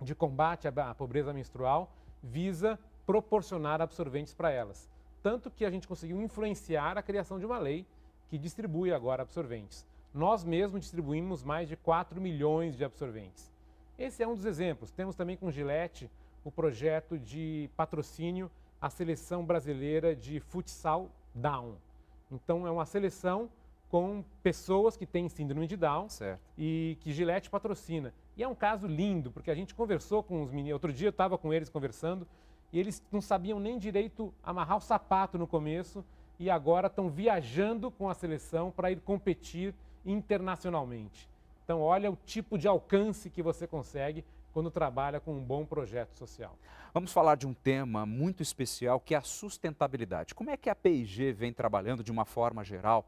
de 0.00 0.14
combate 0.14 0.68
à 0.68 0.94
pobreza 0.94 1.32
menstrual 1.32 1.90
visa 2.22 2.78
proporcionar 3.06 3.80
absorventes 3.80 4.34
para 4.34 4.50
elas. 4.50 4.90
Tanto 5.22 5.50
que 5.50 5.64
a 5.64 5.70
gente 5.70 5.86
conseguiu 5.86 6.20
influenciar 6.20 6.98
a 6.98 7.02
criação 7.02 7.38
de 7.38 7.46
uma 7.46 7.58
lei 7.58 7.86
que 8.28 8.38
distribui 8.38 8.92
agora 8.92 9.22
absorventes. 9.22 9.86
Nós 10.14 10.44
mesmos 10.44 10.80
distribuímos 10.80 11.42
mais 11.42 11.68
de 11.68 11.76
4 11.76 12.20
milhões 12.20 12.76
de 12.76 12.84
absorventes. 12.84 13.50
Esse 13.98 14.22
é 14.22 14.28
um 14.28 14.34
dos 14.34 14.44
exemplos. 14.44 14.90
Temos 14.90 15.16
também 15.16 15.36
com 15.36 15.50
Gillette 15.50 16.10
o 16.44 16.50
projeto 16.50 17.18
de 17.18 17.70
patrocínio 17.76 18.50
à 18.80 18.90
seleção 18.90 19.44
brasileira 19.44 20.14
de 20.14 20.38
futsal 20.40 21.08
Down. 21.34 21.76
Então, 22.30 22.66
é 22.66 22.70
uma 22.70 22.84
seleção 22.84 23.48
com 23.88 24.24
pessoas 24.42 24.96
que 24.96 25.06
têm 25.06 25.28
síndrome 25.28 25.66
de 25.66 25.76
Down 25.76 26.08
certo. 26.08 26.40
e 26.56 26.96
que 27.00 27.12
Gillette 27.12 27.48
patrocina. 27.48 28.12
E 28.36 28.42
é 28.42 28.48
um 28.48 28.54
caso 28.54 28.86
lindo, 28.86 29.30
porque 29.30 29.50
a 29.50 29.54
gente 29.54 29.74
conversou 29.74 30.22
com 30.22 30.42
os 30.42 30.50
meninos. 30.50 30.74
Outro 30.74 30.92
dia 30.92 31.08
eu 31.08 31.10
estava 31.10 31.38
com 31.38 31.52
eles 31.52 31.68
conversando 31.68 32.26
e 32.72 32.80
eles 32.80 33.02
não 33.12 33.20
sabiam 33.20 33.60
nem 33.60 33.78
direito 33.78 34.32
amarrar 34.42 34.78
o 34.78 34.80
sapato 34.80 35.38
no 35.38 35.46
começo 35.46 36.04
e 36.38 36.50
agora 36.50 36.86
estão 36.86 37.10
viajando 37.10 37.90
com 37.90 38.08
a 38.08 38.14
seleção 38.14 38.70
para 38.70 38.90
ir 38.90 39.00
competir 39.00 39.74
internacionalmente. 40.04 41.28
Então, 41.64 41.80
olha 41.80 42.10
o 42.10 42.18
tipo 42.26 42.58
de 42.58 42.66
alcance 42.68 43.30
que 43.30 43.42
você 43.42 43.66
consegue 43.66 44.24
quando 44.52 44.70
trabalha 44.70 45.20
com 45.20 45.32
um 45.34 45.40
bom 45.40 45.64
projeto 45.64 46.16
social. 46.16 46.56
Vamos 46.92 47.12
falar 47.12 47.36
de 47.36 47.46
um 47.46 47.54
tema 47.54 48.04
muito 48.04 48.42
especial 48.42 49.00
que 49.00 49.14
é 49.14 49.18
a 49.18 49.22
sustentabilidade. 49.22 50.34
Como 50.34 50.50
é 50.50 50.56
que 50.56 50.68
a 50.68 50.74
PIG 50.74 51.32
vem 51.32 51.52
trabalhando 51.52 52.04
de 52.04 52.12
uma 52.12 52.24
forma 52.24 52.62
geral 52.62 53.06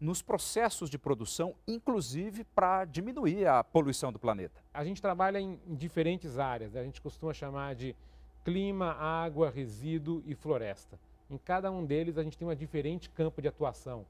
nos 0.00 0.22
processos 0.22 0.88
de 0.88 0.98
produção, 0.98 1.54
inclusive 1.66 2.44
para 2.44 2.84
diminuir 2.84 3.46
a 3.46 3.64
poluição 3.64 4.12
do 4.12 4.18
planeta? 4.18 4.60
A 4.72 4.84
gente 4.84 5.02
trabalha 5.02 5.40
em 5.40 5.58
diferentes 5.66 6.38
áreas, 6.38 6.72
né? 6.72 6.80
a 6.80 6.84
gente 6.84 7.00
costuma 7.00 7.34
chamar 7.34 7.74
de 7.74 7.96
clima, 8.44 8.92
água, 8.92 9.50
resíduo 9.50 10.22
e 10.26 10.34
floresta. 10.34 10.98
Em 11.28 11.38
cada 11.38 11.72
um 11.72 11.84
deles 11.84 12.18
a 12.18 12.22
gente 12.22 12.38
tem 12.38 12.46
um 12.46 12.54
diferente 12.54 13.08
campo 13.10 13.42
de 13.42 13.48
atuação 13.48 14.06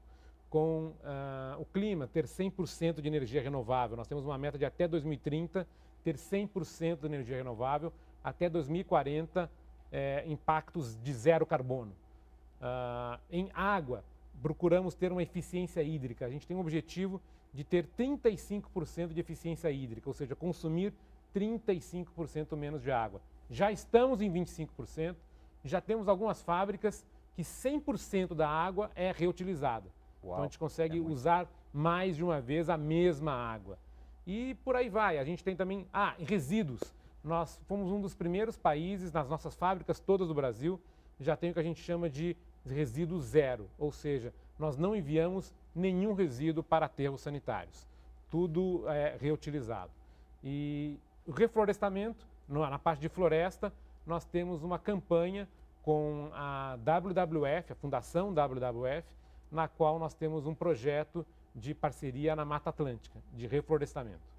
com 0.49 0.87
uh, 0.87 1.59
o 1.59 1.65
clima, 1.65 2.07
ter 2.07 2.25
100% 2.25 3.01
de 3.01 3.07
energia 3.07 3.41
renovável. 3.41 3.97
Nós 3.97 4.07
temos 4.07 4.25
uma 4.25 4.37
meta 4.37 4.57
de 4.57 4.65
até 4.65 4.87
2030 4.87 5.67
ter 6.03 6.15
100% 6.15 6.99
de 6.99 7.05
energia 7.07 7.37
renovável, 7.37 7.91
até 8.23 8.47
2040 8.47 9.49
é, 9.91 10.23
impactos 10.27 10.95
de 11.01 11.13
zero 11.13 11.45
carbono. 11.45 11.91
Uh, 12.61 13.19
em 13.29 13.49
água, 13.53 14.03
procuramos 14.41 14.93
ter 14.93 15.11
uma 15.11 15.23
eficiência 15.23 15.81
hídrica. 15.81 16.25
A 16.25 16.29
gente 16.29 16.45
tem 16.45 16.55
um 16.55 16.59
objetivo 16.59 17.19
de 17.53 17.63
ter 17.63 17.87
35% 17.97 19.13
de 19.13 19.19
eficiência 19.19 19.71
hídrica, 19.71 20.09
ou 20.09 20.13
seja, 20.13 20.35
consumir 20.35 20.93
35% 21.33 22.55
menos 22.55 22.81
de 22.81 22.91
água. 22.91 23.21
Já 23.49 23.71
estamos 23.71 24.21
em 24.21 24.31
25%, 24.31 25.15
já 25.63 25.81
temos 25.81 26.07
algumas 26.07 26.41
fábricas 26.41 27.05
que 27.33 27.41
100% 27.41 28.33
da 28.35 28.47
água 28.47 28.91
é 28.95 29.11
reutilizada. 29.11 29.89
Uau, 30.25 30.33
então 30.33 30.43
a 30.43 30.47
gente 30.47 30.59
consegue 30.59 30.97
é 30.97 31.01
usar 31.01 31.47
mais 31.71 32.15
de 32.15 32.23
uma 32.23 32.41
vez 32.41 32.69
a 32.69 32.77
mesma 32.77 33.31
água. 33.31 33.77
E 34.25 34.55
por 34.63 34.75
aí 34.75 34.89
vai. 34.89 35.17
A 35.17 35.23
gente 35.23 35.43
tem 35.43 35.55
também. 35.55 35.87
Ah, 35.93 36.15
resíduos. 36.17 36.81
Nós 37.23 37.59
fomos 37.67 37.91
um 37.91 38.01
dos 38.01 38.15
primeiros 38.15 38.57
países, 38.57 39.11
nas 39.11 39.29
nossas 39.29 39.55
fábricas 39.55 39.99
todas 39.99 40.27
do 40.27 40.33
Brasil, 40.33 40.79
já 41.19 41.35
tem 41.35 41.51
o 41.51 41.53
que 41.53 41.59
a 41.59 41.63
gente 41.63 41.81
chama 41.81 42.09
de 42.09 42.35
resíduo 42.65 43.19
zero. 43.19 43.69
Ou 43.77 43.91
seja, 43.91 44.33
nós 44.57 44.77
não 44.77 44.95
enviamos 44.95 45.53
nenhum 45.73 46.13
resíduo 46.13 46.63
para 46.63 46.85
aterros 46.85 47.21
sanitários. 47.21 47.87
Tudo 48.29 48.87
é 48.89 49.17
reutilizado. 49.19 49.91
E 50.43 50.99
o 51.25 51.31
reflorestamento, 51.31 52.27
na 52.47 52.77
parte 52.77 52.99
de 53.01 53.09
floresta, 53.09 53.73
nós 54.05 54.25
temos 54.25 54.63
uma 54.63 54.77
campanha 54.77 55.47
com 55.81 56.29
a 56.33 56.77
WWF, 56.77 57.73
a 57.73 57.75
Fundação 57.75 58.33
WWF, 58.33 59.07
na 59.55 59.67
qual 59.67 59.97
nós 59.97 60.13
temos 60.13 60.45
um 60.45 60.53
projeto 60.53 61.25
de 61.55 61.73
parceria 61.73 62.35
na 62.35 62.43
Mata 62.43 62.69
Atlântica, 62.69 63.19
de 63.33 63.47
reflorestamento. 63.47 64.35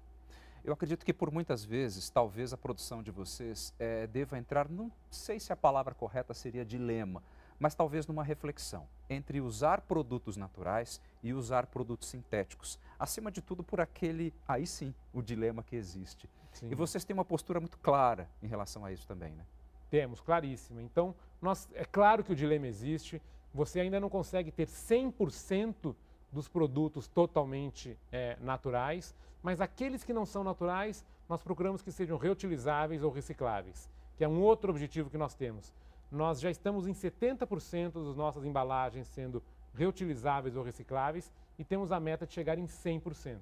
Eu 0.63 0.73
acredito 0.73 1.05
que 1.05 1.13
por 1.13 1.31
muitas 1.31 1.63
vezes, 1.63 2.09
talvez 2.09 2.53
a 2.53 2.57
produção 2.57 3.01
de 3.01 3.09
vocês 3.09 3.73
é, 3.79 4.05
deva 4.05 4.37
entrar, 4.37 4.69
não 4.69 4.91
sei 5.09 5.39
se 5.39 5.51
a 5.51 5.55
palavra 5.55 5.93
correta 5.95 6.33
seria 6.33 6.63
dilema, 6.63 7.23
mas 7.59 7.73
talvez 7.73 8.05
numa 8.05 8.23
reflexão 8.23 8.87
entre 9.09 9.41
usar 9.41 9.81
produtos 9.81 10.37
naturais 10.37 11.01
e 11.23 11.33
usar 11.33 11.67
produtos 11.67 12.09
sintéticos. 12.09 12.77
Acima 12.99 13.31
de 13.31 13.41
tudo, 13.41 13.63
por 13.63 13.79
aquele, 13.79 14.33
aí 14.47 14.67
sim, 14.67 14.93
o 15.13 15.21
dilema 15.21 15.63
que 15.63 15.75
existe. 15.75 16.29
Sim. 16.53 16.69
E 16.69 16.75
vocês 16.75 17.03
têm 17.03 17.13
uma 17.13 17.25
postura 17.25 17.59
muito 17.59 17.77
clara 17.79 18.29
em 18.43 18.47
relação 18.47 18.83
a 18.83 18.91
isso 18.91 19.07
também, 19.07 19.33
né? 19.33 19.45
Temos, 19.89 20.19
claríssima. 20.19 20.81
Então, 20.81 21.15
nós, 21.41 21.67
é 21.73 21.85
claro 21.85 22.23
que 22.23 22.33
o 22.33 22.35
dilema 22.35 22.67
existe, 22.67 23.21
você 23.53 23.79
ainda 23.79 23.99
não 23.99 24.09
consegue 24.09 24.51
ter 24.51 24.67
100% 24.67 25.95
dos 26.31 26.47
produtos 26.47 27.07
totalmente 27.07 27.97
é, 28.11 28.37
naturais, 28.41 29.15
mas 29.41 29.61
aqueles 29.61 30.03
que 30.03 30.13
não 30.13 30.25
são 30.25 30.43
naturais, 30.43 31.05
nós 31.29 31.41
procuramos 31.41 31.81
que 31.81 31.91
sejam 31.91 32.17
reutilizáveis 32.17 33.03
ou 33.03 33.11
recicláveis, 33.11 33.89
que 34.17 34.23
é 34.23 34.27
um 34.27 34.41
outro 34.41 34.71
objetivo 34.71 35.09
que 35.09 35.17
nós 35.17 35.35
temos. 35.35 35.73
Nós 36.11 36.39
já 36.39 36.49
estamos 36.49 36.87
em 36.87 36.93
70% 36.93 38.05
das 38.05 38.15
nossas 38.15 38.45
embalagens 38.45 39.07
sendo 39.07 39.43
reutilizáveis 39.73 40.55
ou 40.55 40.63
recicláveis 40.63 41.31
e 41.59 41.63
temos 41.63 41.91
a 41.91 41.99
meta 41.99 42.25
de 42.25 42.33
chegar 42.33 42.57
em 42.57 42.65
100%. 42.65 43.37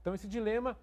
Então 0.00 0.14
esse 0.14 0.28
dilema, 0.28 0.76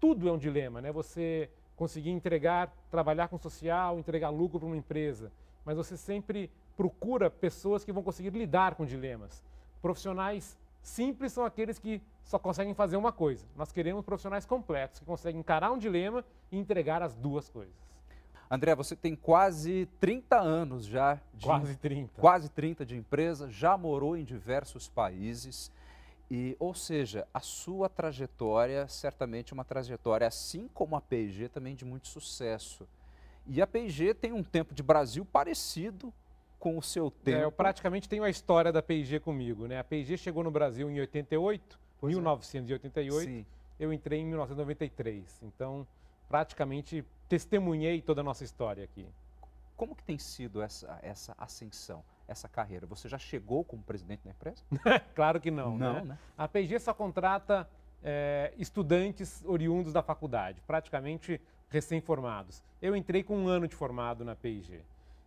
tudo 0.00 0.28
é 0.28 0.32
um 0.32 0.38
dilema, 0.38 0.80
né? 0.80 0.92
Você 0.92 1.50
conseguir 1.76 2.10
entregar, 2.10 2.72
trabalhar 2.90 3.28
com 3.28 3.38
social, 3.38 3.98
entregar 3.98 4.30
lucro 4.30 4.58
para 4.60 4.66
uma 4.66 4.76
empresa, 4.76 5.32
mas 5.64 5.76
você 5.76 5.96
sempre 5.96 6.50
procura 6.76 7.30
pessoas 7.30 7.84
que 7.84 7.92
vão 7.92 8.02
conseguir 8.02 8.30
lidar 8.30 8.74
com 8.74 8.84
dilemas. 8.84 9.42
Profissionais 9.80 10.56
simples 10.82 11.32
são 11.32 11.44
aqueles 11.44 11.78
que 11.78 12.00
só 12.24 12.38
conseguem 12.38 12.74
fazer 12.74 12.96
uma 12.96 13.12
coisa. 13.12 13.44
Nós 13.56 13.72
queremos 13.72 14.04
profissionais 14.04 14.46
completos 14.46 15.00
que 15.00 15.06
conseguem 15.06 15.40
encarar 15.40 15.70
um 15.70 15.78
dilema 15.78 16.24
e 16.50 16.58
entregar 16.58 17.02
as 17.02 17.14
duas 17.14 17.48
coisas. 17.48 17.74
André, 18.50 18.74
você 18.74 18.94
tem 18.94 19.16
quase 19.16 19.88
30 20.00 20.38
anos 20.38 20.84
já 20.84 21.18
de 21.32 21.46
quase 21.46 21.76
30. 21.76 22.20
Quase 22.20 22.48
30 22.50 22.84
de 22.86 22.96
empresa, 22.96 23.50
já 23.50 23.76
morou 23.76 24.16
em 24.16 24.24
diversos 24.24 24.88
países 24.88 25.72
E, 26.30 26.56
ou 26.58 26.74
seja, 26.74 27.26
a 27.34 27.40
sua 27.40 27.88
trajetória 27.88 28.88
certamente 28.88 29.52
uma 29.52 29.64
trajetória, 29.64 30.26
assim 30.26 30.68
como 30.72 30.96
a 30.96 31.00
P&G, 31.00 31.48
também 31.48 31.74
de 31.74 31.84
muito 31.84 32.08
sucesso. 32.08 32.88
E 33.46 33.60
a 33.60 33.66
P&G 33.66 34.14
tem 34.14 34.32
um 34.32 34.42
tempo 34.42 34.74
de 34.74 34.82
Brasil 34.82 35.24
parecido 35.24 36.12
com 36.64 36.78
o 36.78 36.82
seu 36.82 37.10
tempo. 37.10 37.36
É, 37.36 37.44
eu 37.44 37.52
praticamente 37.52 38.08
tenho 38.08 38.24
a 38.24 38.30
história 38.30 38.72
da 38.72 38.82
P&G 38.82 39.20
comigo. 39.20 39.66
Né? 39.66 39.78
A 39.78 39.84
P&G 39.84 40.16
chegou 40.16 40.42
no 40.42 40.50
Brasil 40.50 40.90
em 40.90 40.98
88, 40.98 41.78
pois 42.00 42.14
1988. 42.14 43.30
É. 43.30 43.44
Eu 43.78 43.92
entrei 43.92 44.20
em 44.20 44.24
1993. 44.24 45.42
Então, 45.42 45.86
praticamente 46.26 47.04
testemunhei 47.28 48.00
toda 48.00 48.22
a 48.22 48.24
nossa 48.24 48.44
história 48.44 48.82
aqui. 48.82 49.06
Como 49.76 49.94
que 49.94 50.02
tem 50.02 50.16
sido 50.16 50.62
essa, 50.62 50.98
essa 51.02 51.34
ascensão? 51.36 52.02
essa 52.26 52.48
carreira? 52.48 52.86
Você 52.86 53.06
já 53.06 53.18
chegou 53.18 53.62
como 53.62 53.82
presidente 53.82 54.22
da 54.24 54.30
empresa? 54.30 54.62
claro 55.14 55.38
que 55.38 55.50
não. 55.50 55.76
não 55.76 55.92
né? 55.92 56.04
Né? 56.04 56.18
A 56.38 56.48
P&G 56.48 56.78
só 56.78 56.94
contrata 56.94 57.68
é, 58.02 58.54
estudantes 58.56 59.44
oriundos 59.44 59.92
da 59.92 60.02
faculdade, 60.02 60.62
praticamente 60.66 61.38
recém-formados. 61.68 62.62
Eu 62.80 62.96
entrei 62.96 63.22
com 63.22 63.36
um 63.36 63.48
ano 63.48 63.68
de 63.68 63.76
formado 63.76 64.24
na 64.24 64.34
P&G. 64.34 64.80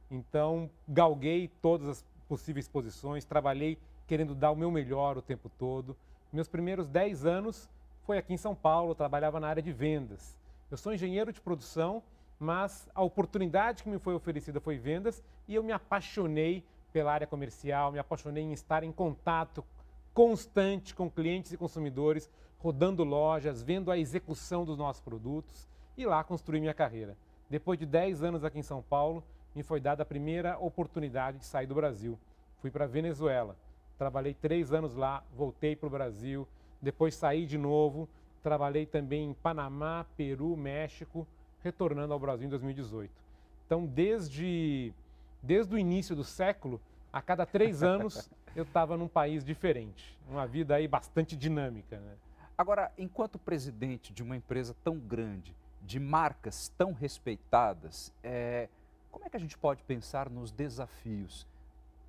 Então, 0.09 0.69
galguei 0.87 1.49
todas 1.61 1.87
as 1.87 2.05
possíveis 2.27 2.67
posições, 2.67 3.25
trabalhei 3.25 3.77
querendo 4.05 4.33
dar 4.33 4.51
o 4.51 4.55
meu 4.55 4.71
melhor 4.71 5.17
o 5.17 5.21
tempo 5.21 5.49
todo. 5.57 5.95
Meus 6.31 6.47
primeiros 6.47 6.87
10 6.87 7.25
anos 7.25 7.69
foi 8.03 8.17
aqui 8.17 8.33
em 8.33 8.37
São 8.37 8.55
Paulo, 8.55 8.95
trabalhava 8.95 9.39
na 9.39 9.47
área 9.47 9.61
de 9.61 9.71
vendas. 9.71 10.37
Eu 10.71 10.77
sou 10.77 10.93
engenheiro 10.93 11.31
de 11.31 11.41
produção, 11.41 12.01
mas 12.39 12.87
a 12.93 13.01
oportunidade 13.01 13.83
que 13.83 13.89
me 13.89 13.99
foi 13.99 14.13
oferecida 14.13 14.59
foi 14.59 14.77
vendas 14.77 15.23
e 15.47 15.55
eu 15.55 15.63
me 15.63 15.71
apaixonei 15.71 16.63
pela 16.93 17.11
área 17.11 17.27
comercial, 17.27 17.91
me 17.91 17.99
apaixonei 17.99 18.43
em 18.43 18.53
estar 18.53 18.83
em 18.83 18.91
contato 18.91 19.63
constante 20.13 20.95
com 20.95 21.11
clientes 21.11 21.51
e 21.51 21.57
consumidores, 21.57 22.29
rodando 22.59 23.03
lojas, 23.03 23.61
vendo 23.61 23.91
a 23.91 23.97
execução 23.97 24.65
dos 24.65 24.77
nossos 24.77 25.01
produtos 25.01 25.67
e 25.95 26.05
lá 26.05 26.23
construir 26.23 26.59
minha 26.59 26.73
carreira. 26.73 27.15
Depois 27.49 27.77
de 27.77 27.85
10 27.85 28.23
anos 28.23 28.43
aqui 28.43 28.57
em 28.59 28.63
São 28.63 28.81
Paulo, 28.81 29.23
me 29.57 29.63
foi 29.63 29.79
dada 29.79 30.03
a 30.03 30.05
primeira 30.05 30.55
oportunidade 30.59 31.39
de 31.39 31.45
sair 31.45 31.65
do 31.65 31.73
Brasil. 31.73 32.17
Fui 32.61 32.69
para 32.69 32.85
a 32.85 32.87
Venezuela, 32.87 33.57
trabalhei 33.97 34.35
três 34.35 34.71
anos 34.71 34.93
lá, 34.93 35.23
voltei 35.35 35.75
para 35.75 35.87
o 35.87 35.89
Brasil, 35.89 36.47
depois 36.79 37.15
saí 37.15 37.47
de 37.47 37.57
novo, 37.57 38.07
trabalhei 38.43 38.85
também 38.85 39.31
em 39.31 39.33
Panamá, 39.33 40.05
Peru, 40.15 40.55
México, 40.55 41.27
retornando 41.63 42.13
ao 42.13 42.19
Brasil 42.19 42.45
em 42.45 42.49
2018. 42.51 43.11
Então, 43.65 43.87
desde 43.87 44.93
desde 45.41 45.73
o 45.73 45.77
início 45.79 46.15
do 46.15 46.23
século, 46.23 46.79
a 47.11 47.19
cada 47.19 47.43
três 47.43 47.81
anos 47.83 48.29
eu 48.55 48.63
estava 48.63 48.95
num 48.95 49.07
país 49.07 49.43
diferente. 49.43 50.15
Uma 50.29 50.45
vida 50.45 50.75
aí 50.75 50.87
bastante 50.87 51.35
dinâmica. 51.35 51.97
Né? 51.97 52.13
Agora, 52.55 52.91
enquanto 52.95 53.39
presidente 53.39 54.13
de 54.13 54.21
uma 54.21 54.35
empresa 54.35 54.75
tão 54.83 54.99
grande, 54.99 55.55
de 55.81 55.99
marcas 55.99 56.71
tão 56.77 56.93
respeitadas, 56.93 58.13
é, 58.23 58.67
como 59.17 59.25
é 59.25 59.29
que 59.31 59.37
a 59.37 59.39
gente 59.39 59.57
pode 59.57 59.81
pensar 59.81 60.29
nos 60.29 60.51
desafios? 60.51 61.47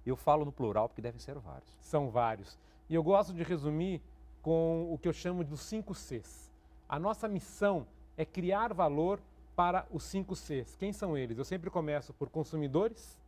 Eu 0.05 0.15
falo 0.15 0.45
no 0.45 0.53
plural 0.53 0.91
porque 0.91 1.01
devem 1.01 1.19
ser 1.19 1.39
vários. 1.39 1.75
São 1.81 2.11
vários. 2.11 2.59
E 2.87 2.95
eu 2.95 3.03
gosto 3.03 3.33
de 3.33 3.43
resumir 3.43 4.03
com 4.43 4.93
o 4.93 4.99
que 4.99 5.09
eu 5.09 5.13
chamo 5.15 5.43
dos 5.43 5.61
cinco 5.61 5.95
Cs. 5.95 6.53
A 6.87 6.99
nossa 6.99 7.27
missão 7.27 7.87
é 8.15 8.27
criar 8.27 8.75
valor 8.75 9.23
para 9.57 9.87
os 9.91 10.03
cinco 10.03 10.37
Cs. 10.37 10.77
Quem 10.77 10.93
são 10.93 11.17
eles? 11.17 11.39
Eu 11.39 11.47
sempre 11.47 11.71
começo 11.71 12.13
por 12.13 12.29
consumidores, 12.29 13.19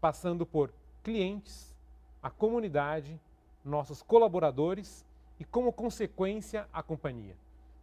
passando 0.00 0.46
por 0.46 0.72
clientes, 1.02 1.74
a 2.22 2.30
comunidade, 2.30 3.20
nossos 3.64 4.00
colaboradores 4.00 5.04
e, 5.40 5.44
como 5.44 5.72
consequência, 5.72 6.68
a 6.72 6.84
companhia. 6.84 7.34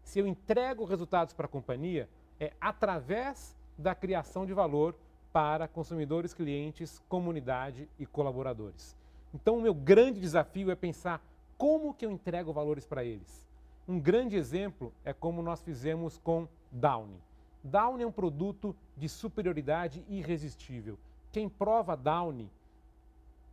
Se 0.01 0.17
eu 0.17 0.25
entrego 0.25 0.85
resultados 0.85 1.33
para 1.33 1.45
a 1.45 1.49
companhia, 1.49 2.07
é 2.39 2.53
através 2.61 3.53
da 3.77 3.93
criação 3.93 4.45
de 4.45 4.53
valor 4.53 4.95
para 5.35 5.67
consumidores, 5.67 6.33
clientes, 6.33 7.03
comunidade 7.09 7.89
e 7.99 8.05
colaboradores. 8.05 8.95
Então, 9.33 9.57
o 9.57 9.61
meu 9.61 9.73
grande 9.73 10.21
desafio 10.21 10.71
é 10.71 10.75
pensar 10.75 11.21
como 11.57 11.93
que 11.93 12.05
eu 12.05 12.11
entrego 12.11 12.53
valores 12.53 12.85
para 12.85 13.03
eles. 13.03 13.45
Um 13.85 13.99
grande 13.99 14.37
exemplo 14.37 14.93
é 15.03 15.11
como 15.11 15.41
nós 15.41 15.61
fizemos 15.61 16.17
com 16.17 16.47
Downy. 16.71 17.19
Downy 17.61 18.03
é 18.03 18.07
um 18.07 18.11
produto 18.13 18.73
de 18.95 19.09
superioridade 19.09 20.05
irresistível 20.07 20.97
quem 21.35 21.49
prova 21.49 21.97
Downy 21.97 22.49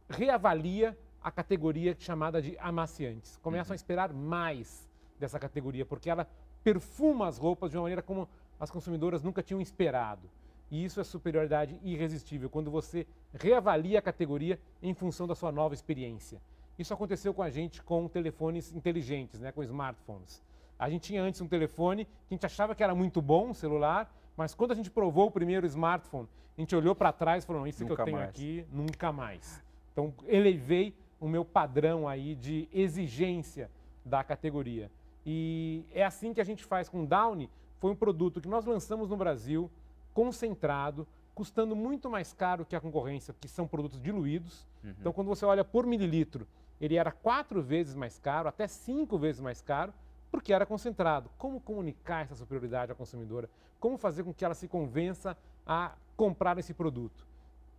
reavalia 0.09 0.97
a 1.21 1.33
categoria 1.33 1.97
chamada 1.99 2.41
de 2.41 2.57
amaciantes. 2.59 3.41
Começam 3.43 3.71
uhum. 3.71 3.73
a 3.73 3.75
esperar 3.75 4.13
mais 4.13 4.89
dessa 5.19 5.37
categoria, 5.37 5.85
porque 5.85 6.09
ela 6.09 6.29
perfuma 6.63 7.27
as 7.27 7.39
roupas 7.39 7.73
de 7.73 7.77
uma 7.77 7.83
maneira 7.83 8.01
como 8.01 8.29
as 8.61 8.71
consumidoras 8.71 9.21
nunca 9.21 9.43
tinham 9.43 9.61
esperado. 9.61 10.31
E 10.73 10.83
isso 10.83 10.99
é 10.99 11.05
superioridade 11.05 11.79
irresistível, 11.83 12.49
quando 12.49 12.71
você 12.71 13.07
reavalia 13.35 13.99
a 13.99 14.03
categoria 14.03 14.59
em 14.83 14.95
função 14.95 15.27
da 15.27 15.35
sua 15.35 15.53
nova 15.53 15.75
experiência. 15.75 16.41
Isso 16.79 16.95
aconteceu 16.95 17.35
com 17.35 17.43
a 17.43 17.51
gente 17.51 17.83
com 17.83 18.09
telefones 18.09 18.73
inteligentes, 18.73 19.39
né, 19.39 19.53
com 19.53 19.63
smartphones. 19.63 20.43
A 20.79 20.89
gente 20.89 21.03
tinha 21.03 21.23
antes 21.23 21.43
um 21.43 21.47
telefone 21.47 22.07
que 22.07 22.11
a 22.31 22.35
gente 22.35 22.47
achava 22.47 22.75
que 22.75 22.83
era 22.83 22.95
muito 22.95 23.21
bom, 23.21 23.51
um 23.51 23.55
celular, 23.55 24.11
mas 24.35 24.55
quando 24.55 24.73
a 24.73 24.75
gente 24.75 24.91
provou 24.91 25.27
o 25.27 25.31
primeiro 25.31 25.67
smartphone, 25.67 26.27
a 26.57 26.61
gente 26.63 26.75
olhou 26.75 26.95
para 26.95 27.13
trás 27.13 27.45
e 27.45 27.47
falou: 27.47 27.67
isso 27.67 27.83
nunca 27.83 27.95
que 27.95 28.01
eu 28.01 28.05
tenho 28.07 28.17
mais. 28.17 28.31
aqui, 28.31 28.67
nunca 28.73 29.13
mais. 29.13 29.63
Então, 29.93 30.15
elevei 30.27 30.97
o 31.21 31.29
meu 31.29 31.45
padrão 31.45 32.09
aí 32.09 32.35
de 32.35 32.67
exigência 32.73 33.71
da 34.03 34.25
categoria. 34.25 34.91
E 35.25 35.85
é 35.93 36.03
assim 36.03 36.33
que 36.33 36.41
a 36.41 36.45
gente 36.45 36.65
faz 36.65 36.89
com 36.89 37.03
o 37.03 37.07
Downy. 37.07 37.51
Foi 37.79 37.91
um 37.91 37.97
produto 37.97 38.41
que 38.41 38.49
nós 38.49 38.65
lançamos 38.65 39.11
no 39.11 39.17
Brasil, 39.19 39.71
concentrado, 40.13 41.07
custando 41.35 41.75
muito 41.75 42.11
mais 42.11 42.33
caro 42.33 42.65
que 42.65 42.77
a 42.77 42.81
concorrência, 42.81 43.35
que 43.41 43.49
são 43.49 43.67
produtos 43.67 44.01
diluídos. 44.01 44.67
Uhum. 44.85 44.95
Então, 44.99 45.13
quando 45.13 45.29
você 45.29 45.45
olha 45.45 45.65
por 45.65 45.87
mililitro, 45.87 46.47
ele 46.81 46.97
era 46.97 47.13
quatro 47.13 47.63
vezes 47.63 47.95
mais 47.95 48.19
caro, 48.19 48.49
até 48.49 48.67
cinco 48.67 49.17
vezes 49.17 49.41
mais 49.41 49.61
caro, 49.63 49.93
porque 50.31 50.53
era 50.53 50.67
concentrado. 50.67 51.31
Como 51.39 51.61
comunicar 51.61 52.25
essa 52.25 52.35
superioridade 52.35 52.91
à 52.91 52.95
consumidora? 52.95 53.49
Como 53.79 53.97
fazer 53.97 54.25
com 54.25 54.33
que 54.33 54.45
ela 54.45 54.55
se 54.55 54.67
convença 54.67 55.37
a 55.67 55.93
comprar 56.17 56.59
esse 56.59 56.75
produto? 56.75 57.27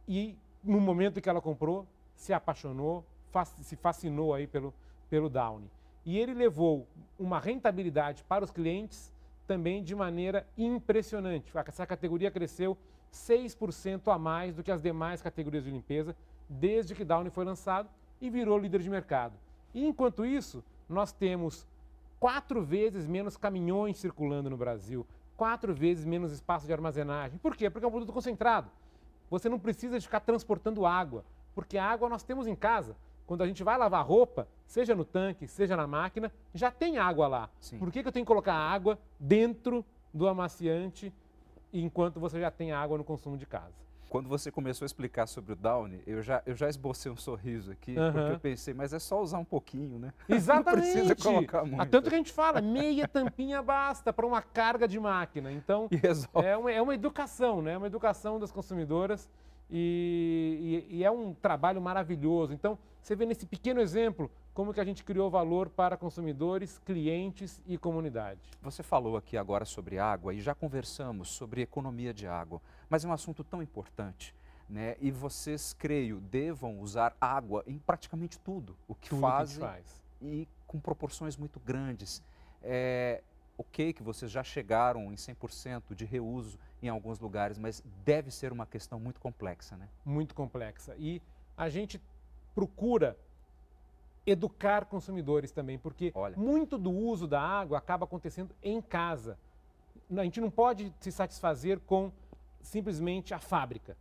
E 0.08 0.38
no 0.64 0.80
momento 0.80 1.18
em 1.18 1.22
que 1.22 1.30
ela 1.30 1.42
comprou, 1.42 1.86
se 2.16 2.32
apaixonou, 2.32 3.04
se 3.62 3.76
fascinou 3.76 4.34
aí 4.34 4.48
pelo, 4.48 4.74
pelo 5.10 5.30
Downy. 5.30 5.70
E 6.06 6.18
ele 6.18 6.34
levou 6.34 6.88
uma 7.18 7.40
rentabilidade 7.40 8.24
para 8.24 8.44
os 8.44 8.52
clientes 8.52 9.12
também 9.48 9.84
de 9.84 9.96
maneira 9.96 10.48
impressionante. 10.58 11.52
Essa 11.68 11.86
categoria 11.86 12.32
cresceu 12.32 12.78
6% 13.12 14.14
a 14.14 14.18
mais 14.18 14.56
do 14.56 14.64
que 14.64 14.72
as 14.72 14.82
demais 14.82 15.22
categorias 15.22 15.64
de 15.64 15.72
limpeza 15.72 16.16
desde 16.50 16.96
que 16.96 17.06
Downy 17.06 17.30
foi 17.30 17.46
lançado 17.46 17.90
e 18.20 18.30
virou 18.30 18.58
líder 18.58 18.82
de 18.82 18.90
mercado. 18.90 19.36
E 19.74 19.86
enquanto 19.86 20.26
isso, 20.26 20.64
nós 20.88 21.12
temos 21.12 21.68
quatro 22.20 22.64
vezes 22.64 23.08
menos 23.08 23.36
caminhões 23.36 23.98
circulando 23.98 24.50
no 24.50 24.58
Brasil, 24.58 25.06
quatro 25.36 25.74
vezes 25.74 26.06
menos 26.06 26.32
espaço 26.32 26.66
de 26.66 26.74
armazenagem. 26.74 27.38
Por 27.38 27.56
quê? 27.56 27.70
Porque 27.70 27.86
é 27.86 27.88
um 27.88 27.92
produto 27.92 28.14
concentrado. 28.14 28.70
Você 29.30 29.50
não 29.50 29.60
precisa 29.60 30.00
ficar 30.00 30.20
transportando 30.20 30.86
água, 30.86 31.26
porque 31.56 31.78
a 31.78 31.86
água 31.86 32.08
nós 32.08 32.24
temos 32.24 32.48
em 32.48 32.56
casa. 32.56 32.96
Quando 33.26 33.42
a 33.42 33.48
gente 33.48 33.64
vai 33.64 33.78
lavar 33.78 34.06
roupa, 34.06 34.48
seja 34.66 34.94
no 34.96 35.06
tanque, 35.06 35.48
seja 35.48 35.76
na 35.76 35.88
máquina, 35.88 36.32
já 36.54 36.70
tem 36.70 36.98
água 36.98 37.28
lá. 37.28 37.50
Sim. 37.60 37.80
Por 37.80 37.92
que, 37.92 38.02
que 38.02 38.08
eu 38.08 38.12
tenho 38.12 38.26
que 38.26 38.28
colocar 38.28 38.54
água 38.54 39.00
dentro 39.20 39.86
do 40.14 40.28
amaciante 40.28 41.14
enquanto 41.72 42.20
você 42.20 42.40
já 42.40 42.52
tem 42.52 42.72
água 42.72 42.98
no 42.98 43.04
consumo 43.04 43.38
de 43.38 43.46
casa? 43.46 43.84
quando 44.14 44.30
você 44.30 44.52
começou 44.52 44.86
a 44.86 44.88
explicar 44.88 45.26
sobre 45.26 45.54
o 45.54 45.56
Downy, 45.56 46.00
eu 46.06 46.22
já, 46.22 46.44
eu 46.46 46.56
já 46.56 46.70
esbocei 46.70 47.12
um 47.12 47.18
sorriso 47.18 47.72
aqui, 47.72 47.98
uhum. 47.98 48.12
porque 48.12 48.32
eu 48.34 48.40
pensei, 48.40 48.72
mas 48.72 48.94
é 48.94 49.00
só 49.00 49.20
usar 49.20 49.40
um 49.40 49.44
pouquinho, 49.44 49.98
né? 49.98 50.14
Exatamente. 50.30 50.86
Não 50.86 50.94
precisa 50.94 51.16
colocar 51.16 51.66
muito. 51.66 51.90
Tanto 51.90 52.10
que 52.10 52.14
a 52.14 52.18
gente 52.20 52.32
fala, 52.32 52.62
meia 52.62 53.08
tampinha 53.08 53.60
basta 53.64 54.14
para 54.14 54.24
uma 54.24 54.40
carga 54.40 54.88
de 54.88 55.00
máquina. 55.00 55.52
Então, 55.52 55.90
é 56.36 56.56
uma, 56.56 56.72
é 56.72 56.80
uma 56.80 56.94
educação, 56.94 57.64
né? 57.64 57.74
É 57.74 57.78
uma 57.80 57.88
educação 57.88 58.40
das 58.40 58.52
consumidoras 58.52 59.28
e, 59.68 60.86
e, 60.92 60.98
e 60.98 61.04
é 61.04 61.10
um 61.10 61.34
trabalho 61.34 61.82
maravilhoso. 61.82 62.54
Então, 62.54 62.78
você 63.04 63.18
vê 63.18 63.26
nesse 63.26 63.46
pequeno 63.46 63.82
exemplo 63.82 64.32
como 64.54 64.74
que 64.74 64.80
a 64.80 64.86
gente 64.86 65.04
criou 65.04 65.30
valor 65.30 65.68
para 65.68 65.98
consumidores, 65.98 66.80
clientes 66.86 67.62
e 67.66 67.78
comunidade. 67.78 68.40
Você 68.62 68.82
falou 68.82 69.18
aqui 69.18 69.36
agora 69.36 69.66
sobre 69.66 70.00
água 70.00 70.34
e 70.34 70.40
já 70.40 70.56
conversamos 70.56 71.28
sobre 71.28 71.62
economia 71.62 72.14
de 72.14 72.26
água, 72.26 72.62
mas 72.90 73.04
é 73.04 73.08
um 73.08 73.12
assunto 73.12 73.44
tão 73.44 73.62
importante. 73.62 74.34
Né? 74.70 74.96
E 75.02 75.12
vocês, 75.12 75.74
creio, 75.74 76.22
devam 76.22 76.80
usar 76.80 77.14
água 77.20 77.62
em 77.68 77.78
praticamente 77.78 78.40
tudo 78.40 78.78
o 78.88 78.96
que 78.96 79.10
tudo 79.10 79.20
fazem 79.20 79.56
que 79.56 79.62
faz. 79.62 80.02
e 80.22 80.48
com 80.66 80.80
proporções 80.80 81.36
muito 81.36 81.60
grandes. 81.60 82.24
É, 82.62 83.22
ok 83.58 83.92
que 83.92 84.02
vocês 84.02 84.32
já 84.32 84.46
chegaram 84.46 85.12
em 85.12 85.16
100% 85.16 85.94
de 85.94 86.06
reuso 86.06 86.58
em 86.82 86.88
alguns 86.88 87.20
lugares, 87.20 87.58
mas 87.58 87.84
deve 88.06 88.32
ser 88.32 88.54
uma 88.54 88.66
questão 88.66 88.98
muito 88.98 89.20
complexa, 89.20 89.76
né? 89.76 89.90
Muito 90.06 90.34
complexa. 90.34 90.96
E 90.98 91.22
a 91.58 91.68
gente 91.68 92.02
procura 92.54 93.18
educar 94.26 94.86
consumidores 94.86 95.52
também, 95.52 95.78
porque 95.78 96.12
Olha. 96.16 96.38
muito 96.38 96.78
do 96.78 96.92
uso 96.92 97.28
da 97.28 97.42
água 97.42 97.78
acaba 97.78 98.06
acontecendo 98.06 98.56
em 98.62 98.82
casa. 98.82 99.38
A 100.16 100.24
gente 100.24 100.40
não 100.40 100.50
pode 100.50 100.94
se 101.00 101.12
satisfazer 101.12 101.80
com 101.82 102.12
simplesmente 102.62 103.34
a 103.34 103.40
fábrica, 103.40 103.98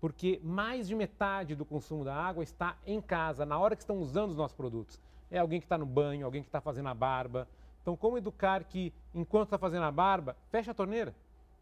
porque 0.00 0.40
mais 0.44 0.86
de 0.86 0.94
metade 0.94 1.54
do 1.54 1.64
consumo 1.64 2.04
da 2.04 2.14
água 2.14 2.44
está 2.44 2.76
em 2.86 3.00
casa, 3.00 3.44
na 3.44 3.58
hora 3.58 3.74
que 3.74 3.82
estão 3.82 3.98
usando 3.98 4.30
os 4.30 4.36
nossos 4.36 4.56
produtos. 4.56 5.00
É 5.30 5.38
alguém 5.38 5.58
que 5.58 5.66
está 5.66 5.76
no 5.76 5.86
banho, 5.86 6.24
alguém 6.24 6.42
que 6.42 6.48
está 6.48 6.60
fazendo 6.60 6.88
a 6.88 6.94
barba. 6.94 7.48
Então, 7.82 7.96
como 7.96 8.16
educar 8.16 8.62
que, 8.64 8.92
enquanto 9.12 9.48
está 9.48 9.58
fazendo 9.58 9.84
a 9.84 9.90
barba, 9.90 10.36
fecha 10.50 10.70
a 10.70 10.74
torneira? 10.74 11.14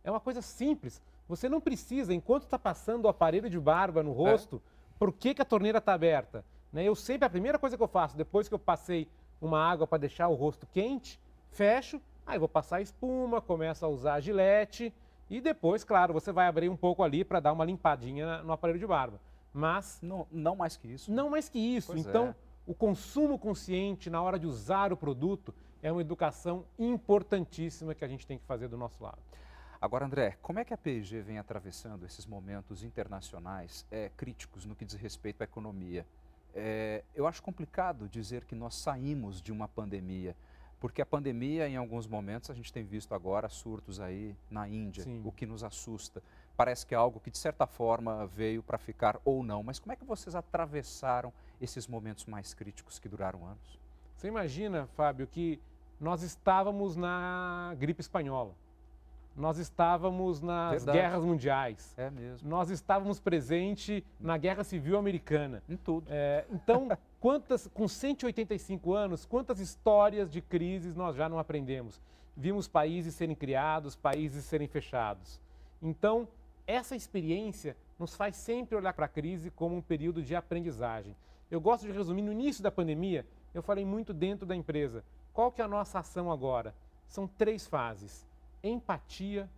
É 0.05 0.11
uma 0.11 0.21
coisa 0.21 0.43
simples. 0.43 1.01
Você 1.29 1.49
não 1.49 1.61
precisa, 1.61 2.13
enquanto 2.13 2.43
está 2.43 2.59
passando 2.59 3.07
o 3.07 3.09
aparelho 3.09 3.49
de 3.49 3.59
barba 3.59 4.03
no 4.03 4.11
é. 4.11 4.15
rosto, 4.15 4.57
é. 4.57 4.72
Por 5.03 5.13
que, 5.13 5.35
que 5.35 5.43
a 5.43 5.45
torneira 5.45 5.79
está 5.79 5.95
aberta? 5.95 6.45
Né? 6.73 6.85
Eu 6.85 6.95
sempre, 6.95 7.27
a 7.27 7.29
primeira 7.29 7.59
coisa 7.59 7.77
que 7.77 7.83
eu 7.83 7.89
faço, 7.89 8.17
depois 8.17 8.47
que 8.47 8.55
eu 8.55 8.59
passei 8.59 9.09
uma 9.41 9.61
água 9.61 9.85
para 9.85 9.99
deixar 9.99 10.29
o 10.29 10.35
rosto 10.35 10.65
quente, 10.65 11.19
fecho, 11.51 12.01
aí 12.25 12.39
vou 12.39 12.49
passar 12.49 12.81
espuma, 12.81 13.41
começo 13.41 13.85
a 13.85 13.89
usar 13.89 14.15
a 14.15 14.21
gilete 14.21 14.95
e 15.29 15.41
depois, 15.41 15.83
claro, 15.83 16.15
você 16.15 16.31
vai 16.31 16.47
abrir 16.47 16.69
um 16.69 16.77
pouco 16.77 17.03
ali 17.03 17.25
para 17.25 17.41
dar 17.41 17.53
uma 17.53 17.65
limpadinha 17.65 18.45
no 18.45 18.53
aparelho 18.53 18.79
de 18.79 18.87
barba. 18.87 19.21
Mas. 19.53 19.99
Não, 20.01 20.25
não 20.31 20.55
mais 20.55 20.77
que 20.77 20.87
isso. 20.87 21.11
Não 21.11 21.29
mais 21.29 21.49
que 21.49 21.59
isso. 21.59 21.91
Pois 21.95 22.07
então, 22.07 22.29
é. 22.29 22.35
o 22.65 22.73
consumo 22.73 23.37
consciente 23.41 24.09
na 24.09 24.23
hora 24.23 24.39
de 24.39 24.47
usar 24.47 24.93
o 24.93 24.97
produto 24.97 25.53
é 25.83 25.91
uma 25.91 26.01
educação 26.01 26.65
importantíssima 26.79 27.93
que 27.93 28.05
a 28.05 28.09
gente 28.09 28.25
tem 28.25 28.39
que 28.39 28.47
fazer 28.47 28.69
do 28.69 28.79
nosso 28.79 29.03
lado. 29.03 29.19
Agora, 29.83 30.07
André, 30.07 30.39
como 30.41 30.61
é 30.61 30.65
que 30.65 30.73
a 30.73 30.79
P&G 30.79 31.23
vem 31.23 31.39
atravessando 31.39 32.07
esses 32.07 32.25
momentos 32.25 32.85
internacionais 32.85 33.85
é, 33.91 34.13
críticos 34.17 34.65
no 34.65 34.77
que 34.77 34.85
diz 34.85 34.95
respeito 34.95 35.41
à 35.41 35.45
economia? 35.45 36.07
É, 36.55 37.03
eu 37.13 37.27
acho 37.27 37.43
complicado 37.43 38.09
dizer 38.09 38.45
que 38.45 38.55
nós 38.55 38.77
saímos 38.77 39.43
de 39.43 39.51
uma 39.51 39.67
pandemia, 39.67 40.37
porque 40.79 41.03
a 41.03 41.07
pandemia, 41.07 41.69
em 41.69 41.75
alguns 41.75 42.07
momentos, 42.07 42.49
a 42.49 42.55
gente 42.55 42.73
tem 42.73 42.85
visto 42.85 43.13
agora 43.13 43.49
surtos 43.49 43.99
aí 43.99 44.37
na 44.49 44.69
Índia, 44.69 45.03
Sim. 45.03 45.21
o 45.25 45.33
que 45.33 45.47
nos 45.47 45.65
assusta. 45.65 46.23
Parece 46.57 46.87
que 46.87 46.95
é 46.95 46.97
algo 46.97 47.19
que, 47.19 47.33
de 47.33 47.39
certa 47.39 47.67
forma, 47.67 48.25
veio 48.29 48.63
para 48.63 48.79
ficar 48.79 49.21
ou 49.25 49.43
não. 49.43 49.65
Mas 49.65 49.81
como 49.81 49.93
é 49.93 49.97
que 49.97 50.05
vocês 50.05 50.37
atravessaram 50.37 51.33
esses 51.61 51.89
momentos 51.89 52.25
mais 52.27 52.55
críticos 52.55 53.01
que 53.01 53.09
duraram 53.09 53.45
anos? 53.45 53.81
Você 54.15 54.29
imagina, 54.29 54.87
Fábio, 54.95 55.27
que 55.27 55.61
nós 55.99 56.23
estávamos 56.23 56.95
na 56.95 57.75
gripe 57.81 58.01
espanhola. 58.01 58.62
Nós 59.35 59.59
estávamos 59.59 60.41
nas 60.41 60.85
Verdade. 60.85 60.99
guerras 60.99 61.25
mundiais. 61.25 61.95
É 61.97 62.11
mesmo. 62.11 62.49
Nós 62.49 62.71
estávamos 62.71 63.19
presente 63.19 64.05
na 64.21 64.37
Guerra 64.37 64.63
Civil 64.63 64.99
Americana. 64.99 65.63
Em 65.69 65.77
tudo. 65.77 66.07
É, 66.11 66.45
então, 66.51 66.89
quantas, 67.19 67.67
com 67.69 67.89
185 67.89 68.93
anos, 68.93 69.25
quantas 69.25 69.59
histórias 69.59 70.31
de 70.31 70.43
crises 70.43 70.95
nós 70.95 71.17
já 71.17 71.29
não 71.29 71.39
aprendemos? 71.39 72.01
Vimos 72.37 72.69
países 72.69 73.15
serem 73.15 73.35
criados, 73.35 73.97
países 73.97 74.45
serem 74.45 74.69
fechados. 74.69 75.41
Então, 75.81 76.29
essa 76.67 76.95
experiência 76.95 77.77
nos 77.99 78.15
faz 78.15 78.37
sempre 78.37 78.77
olhar 78.77 78.93
para 78.93 79.07
a 79.07 79.09
crise 79.09 79.51
como 79.51 79.77
um 79.77 79.83
período 79.83 80.23
de 80.23 80.37
aprendizagem. 80.37 81.17
Eu 81.51 81.61
gosto 81.61 81.87
de 81.87 81.93
resumir, 81.93 82.23
no 82.23 82.33
início 82.33 82.63
da 82.63 82.71
pandemia, 82.71 83.27
eu 83.53 83.63
falei 83.63 83.85
muito 83.85 84.13
dentro 84.13 84.47
da 84.47 84.57
empresa. 84.57 85.05
Qual 85.33 85.51
que 85.51 85.61
é 85.61 85.65
a 85.65 85.69
nossa 85.69 85.99
ação 85.99 86.31
agora? 86.31 86.75
São 87.07 87.27
três 87.27 87.67
fases 87.67 88.27
empatia, 88.63 89.49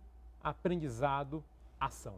aprendizado, 0.43 1.43
ação. 1.79 2.15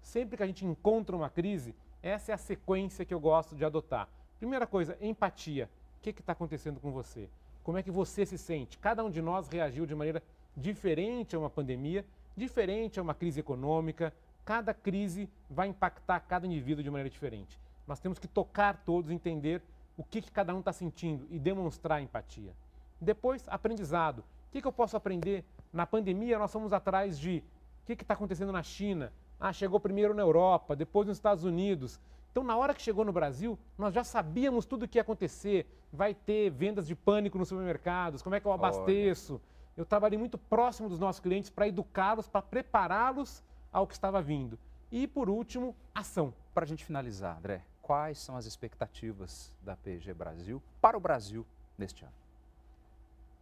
Sempre 0.00 0.36
que 0.36 0.42
a 0.42 0.46
gente 0.46 0.66
encontra 0.66 1.14
uma 1.14 1.30
crise, 1.30 1.74
essa 2.02 2.32
é 2.32 2.34
a 2.34 2.38
sequência 2.38 3.04
que 3.04 3.14
eu 3.14 3.20
gosto 3.20 3.54
de 3.54 3.64
adotar. 3.64 4.08
Primeira 4.38 4.66
coisa, 4.66 4.96
empatia. 5.00 5.70
O 5.98 6.02
que 6.02 6.10
está 6.10 6.32
acontecendo 6.32 6.80
com 6.80 6.90
você? 6.90 7.28
Como 7.62 7.78
é 7.78 7.82
que 7.82 7.90
você 7.90 8.26
se 8.26 8.36
sente? 8.36 8.76
Cada 8.78 9.04
um 9.04 9.10
de 9.10 9.22
nós 9.22 9.48
reagiu 9.48 9.86
de 9.86 9.94
maneira 9.94 10.22
diferente 10.56 11.36
a 11.36 11.38
uma 11.38 11.48
pandemia, 11.48 12.04
diferente 12.36 12.98
a 12.98 13.02
uma 13.02 13.14
crise 13.14 13.38
econômica. 13.38 14.12
Cada 14.44 14.74
crise 14.74 15.28
vai 15.48 15.68
impactar 15.68 16.18
cada 16.20 16.46
indivíduo 16.46 16.82
de 16.82 16.90
maneira 16.90 17.08
diferente. 17.08 17.58
Nós 17.86 18.00
temos 18.00 18.18
que 18.18 18.26
tocar 18.26 18.82
todos, 18.84 19.10
entender 19.10 19.62
o 19.96 20.02
que, 20.02 20.20
que 20.20 20.30
cada 20.32 20.54
um 20.54 20.58
está 20.58 20.72
sentindo 20.72 21.26
e 21.30 21.38
demonstrar 21.38 22.02
empatia. 22.02 22.52
Depois, 23.00 23.44
aprendizado. 23.48 24.20
O 24.20 24.52
que, 24.52 24.60
que 24.60 24.66
eu 24.66 24.72
posso 24.72 24.96
aprender 24.96 25.44
na 25.72 25.86
pandemia, 25.86 26.38
nós 26.38 26.52
fomos 26.52 26.72
atrás 26.72 27.18
de 27.18 27.42
o 27.82 27.86
que 27.86 27.92
está 27.94 28.14
acontecendo 28.14 28.52
na 28.52 28.62
China. 28.62 29.12
Ah, 29.40 29.52
chegou 29.52 29.80
primeiro 29.80 30.14
na 30.14 30.22
Europa, 30.22 30.76
depois 30.76 31.08
nos 31.08 31.16
Estados 31.16 31.44
Unidos. 31.44 31.98
Então, 32.30 32.44
na 32.44 32.56
hora 32.56 32.72
que 32.72 32.80
chegou 32.80 33.04
no 33.04 33.12
Brasil, 33.12 33.58
nós 33.76 33.92
já 33.92 34.04
sabíamos 34.04 34.64
tudo 34.64 34.84
o 34.84 34.88
que 34.88 34.98
ia 34.98 35.02
acontecer. 35.02 35.66
Vai 35.92 36.14
ter 36.14 36.50
vendas 36.50 36.86
de 36.86 36.94
pânico 36.94 37.38
nos 37.38 37.48
supermercados, 37.48 38.22
como 38.22 38.34
é 38.34 38.40
que 38.40 38.46
eu 38.46 38.52
abasteço. 38.52 39.34
Olha. 39.34 39.52
Eu 39.76 39.86
trabalhei 39.86 40.18
muito 40.18 40.38
próximo 40.38 40.88
dos 40.88 41.00
nossos 41.00 41.20
clientes 41.20 41.50
para 41.50 41.66
educá-los, 41.66 42.28
para 42.28 42.42
prepará-los 42.42 43.42
ao 43.72 43.86
que 43.86 43.94
estava 43.94 44.20
vindo. 44.22 44.58
E, 44.90 45.06
por 45.06 45.28
último, 45.28 45.74
ação. 45.94 46.32
Para 46.54 46.64
a 46.64 46.66
gente 46.66 46.84
finalizar, 46.84 47.38
André, 47.38 47.64
quais 47.80 48.18
são 48.18 48.36
as 48.36 48.44
expectativas 48.44 49.52
da 49.62 49.74
PG 49.74 50.12
Brasil 50.14 50.62
para 50.80 50.96
o 50.96 51.00
Brasil 51.00 51.46
neste 51.78 52.04
ano? 52.04 52.21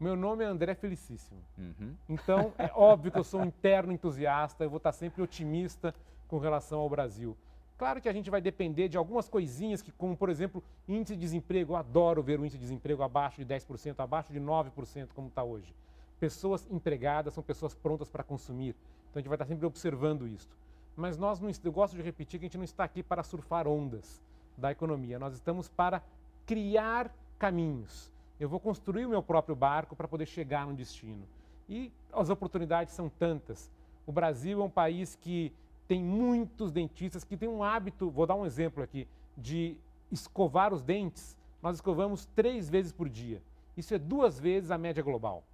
Meu 0.00 0.16
nome 0.16 0.42
é 0.42 0.46
André 0.46 0.74
Felicíssimo. 0.74 1.42
Uhum. 1.58 1.94
Então, 2.08 2.54
é 2.56 2.70
óbvio 2.74 3.12
que 3.12 3.18
eu 3.18 3.24
sou 3.24 3.42
um 3.42 3.44
interno 3.44 3.92
entusiasta, 3.92 4.64
eu 4.64 4.70
vou 4.70 4.78
estar 4.78 4.92
sempre 4.92 5.20
otimista 5.20 5.94
com 6.26 6.38
relação 6.38 6.80
ao 6.80 6.88
Brasil. 6.88 7.36
Claro 7.76 8.00
que 8.00 8.08
a 8.08 8.12
gente 8.12 8.30
vai 8.30 8.40
depender 8.40 8.88
de 8.88 8.96
algumas 8.96 9.28
coisinhas, 9.28 9.82
que, 9.82 9.92
como, 9.92 10.16
por 10.16 10.30
exemplo, 10.30 10.64
índice 10.88 11.14
de 11.14 11.20
desemprego. 11.20 11.74
Eu 11.74 11.76
adoro 11.76 12.22
ver 12.22 12.40
o 12.40 12.44
índice 12.44 12.56
de 12.56 12.62
desemprego 12.62 13.02
abaixo 13.02 13.44
de 13.44 13.54
10%, 13.54 14.00
abaixo 14.00 14.32
de 14.32 14.40
9%, 14.40 15.08
como 15.14 15.28
está 15.28 15.44
hoje. 15.44 15.74
Pessoas 16.18 16.66
empregadas 16.70 17.34
são 17.34 17.42
pessoas 17.42 17.74
prontas 17.74 18.08
para 18.08 18.24
consumir. 18.24 18.74
Então, 19.10 19.16
a 19.16 19.18
gente 19.18 19.28
vai 19.28 19.36
estar 19.36 19.46
sempre 19.46 19.66
observando 19.66 20.26
isso. 20.26 20.56
Mas 20.96 21.18
nós, 21.18 21.40
não, 21.40 21.50
eu 21.62 21.72
gosto 21.72 21.94
de 21.94 22.02
repetir 22.02 22.40
que 22.40 22.46
a 22.46 22.48
gente 22.48 22.56
não 22.56 22.64
está 22.64 22.84
aqui 22.84 23.02
para 23.02 23.22
surfar 23.22 23.68
ondas 23.68 24.22
da 24.56 24.72
economia. 24.72 25.18
Nós 25.18 25.34
estamos 25.34 25.68
para 25.68 26.02
criar 26.46 27.14
caminhos 27.38 28.10
eu 28.40 28.48
vou 28.48 28.58
construir 28.58 29.04
o 29.04 29.10
meu 29.10 29.22
próprio 29.22 29.54
barco 29.54 29.94
para 29.94 30.08
poder 30.08 30.24
chegar 30.24 30.66
no 30.66 30.72
destino. 30.72 31.28
E 31.68 31.92
as 32.10 32.30
oportunidades 32.30 32.94
são 32.94 33.10
tantas. 33.10 33.70
O 34.06 34.10
Brasil 34.10 34.62
é 34.62 34.64
um 34.64 34.70
país 34.70 35.14
que 35.14 35.52
tem 35.86 36.02
muitos 36.02 36.72
dentistas 36.72 37.22
que 37.22 37.36
tem 37.36 37.48
um 37.48 37.62
hábito, 37.62 38.10
vou 38.10 38.26
dar 38.26 38.34
um 38.34 38.46
exemplo 38.46 38.82
aqui, 38.82 39.06
de 39.36 39.76
escovar 40.10 40.72
os 40.72 40.82
dentes. 40.82 41.36
Nós 41.62 41.76
escovamos 41.76 42.26
três 42.34 42.70
vezes 42.70 42.92
por 42.92 43.10
dia. 43.10 43.42
Isso 43.76 43.94
é 43.94 43.98
duas 43.98 44.40
vezes 44.40 44.70
a 44.70 44.78
média 44.78 45.02
global. 45.02 45.44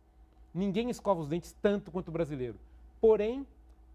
Ninguém 0.54 0.88
escova 0.88 1.20
os 1.20 1.28
dentes 1.28 1.54
tanto 1.60 1.90
quanto 1.90 2.08
o 2.08 2.12
brasileiro. 2.12 2.58
Porém, 3.00 3.44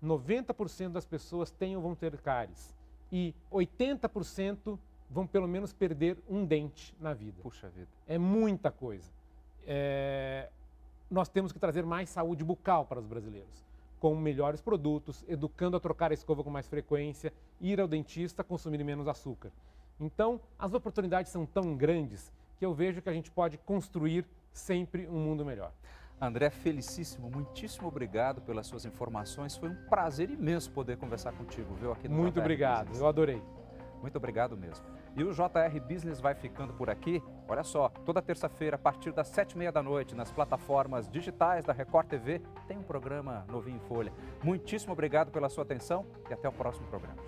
90% 0.03 0.89
das 0.89 1.05
pessoas 1.05 1.49
têm 1.49 1.77
ou 1.77 1.81
vão 1.81 1.95
ter 1.95 2.17
cáries. 2.17 2.75
E 3.09 3.33
80% 3.51 4.77
vão 5.11 5.27
pelo 5.27 5.47
menos 5.47 5.73
perder 5.73 6.17
um 6.29 6.45
dente 6.45 6.95
na 6.99 7.13
vida. 7.13 7.37
Puxa 7.43 7.69
vida. 7.69 7.89
É 8.07 8.17
muita 8.17 8.71
coisa. 8.71 9.11
É... 9.67 10.49
Nós 11.09 11.27
temos 11.27 11.51
que 11.51 11.59
trazer 11.59 11.85
mais 11.85 12.09
saúde 12.09 12.43
bucal 12.43 12.85
para 12.85 12.99
os 12.99 13.05
brasileiros, 13.05 13.65
com 13.99 14.15
melhores 14.15 14.61
produtos, 14.61 15.25
educando 15.27 15.75
a 15.75 15.79
trocar 15.79 16.11
a 16.11 16.13
escova 16.13 16.41
com 16.43 16.49
mais 16.49 16.67
frequência, 16.67 17.33
ir 17.59 17.81
ao 17.81 17.87
dentista, 17.87 18.43
consumir 18.43 18.81
menos 18.83 19.07
açúcar. 19.07 19.51
Então, 19.99 20.39
as 20.57 20.73
oportunidades 20.73 21.31
são 21.31 21.45
tão 21.45 21.75
grandes 21.75 22.31
que 22.57 22.65
eu 22.65 22.73
vejo 22.73 23.01
que 23.01 23.09
a 23.09 23.13
gente 23.13 23.29
pode 23.29 23.57
construir 23.57 24.25
sempre 24.53 25.05
um 25.07 25.19
mundo 25.19 25.43
melhor. 25.43 25.73
André, 26.19 26.49
felicíssimo, 26.49 27.29
muitíssimo 27.29 27.87
obrigado 27.87 28.41
pelas 28.41 28.67
suas 28.67 28.85
informações. 28.85 29.57
Foi 29.57 29.69
um 29.69 29.75
prazer 29.89 30.29
imenso 30.29 30.71
poder 30.71 30.97
conversar 30.97 31.33
contigo, 31.33 31.73
viu, 31.73 31.91
aqui 31.91 32.07
no 32.07 32.15
Muito 32.15 32.39
obrigado, 32.39 32.95
eu 32.95 33.07
adorei. 33.07 33.41
Muito 34.01 34.15
obrigado 34.15 34.55
mesmo. 34.55 34.85
E 35.15 35.23
o 35.23 35.33
JR 35.33 35.79
Business 35.87 36.21
vai 36.21 36.33
ficando 36.33 36.73
por 36.73 36.89
aqui. 36.89 37.21
Olha 37.47 37.63
só, 37.63 37.89
toda 38.05 38.21
terça-feira, 38.21 38.75
a 38.75 38.79
partir 38.79 39.11
das 39.11 39.27
sete 39.27 39.53
e 39.53 39.57
meia 39.57 39.71
da 39.71 39.83
noite, 39.83 40.15
nas 40.15 40.31
plataformas 40.31 41.09
digitais 41.09 41.65
da 41.65 41.73
Record 41.73 42.07
TV, 42.07 42.41
tem 42.67 42.77
um 42.77 42.83
programa 42.83 43.45
novinho 43.49 43.77
em 43.77 43.87
folha. 43.87 44.13
Muitíssimo 44.43 44.93
obrigado 44.93 45.31
pela 45.31 45.49
sua 45.49 45.63
atenção 45.63 46.05
e 46.29 46.33
até 46.33 46.47
o 46.47 46.53
próximo 46.53 46.87
programa. 46.87 47.21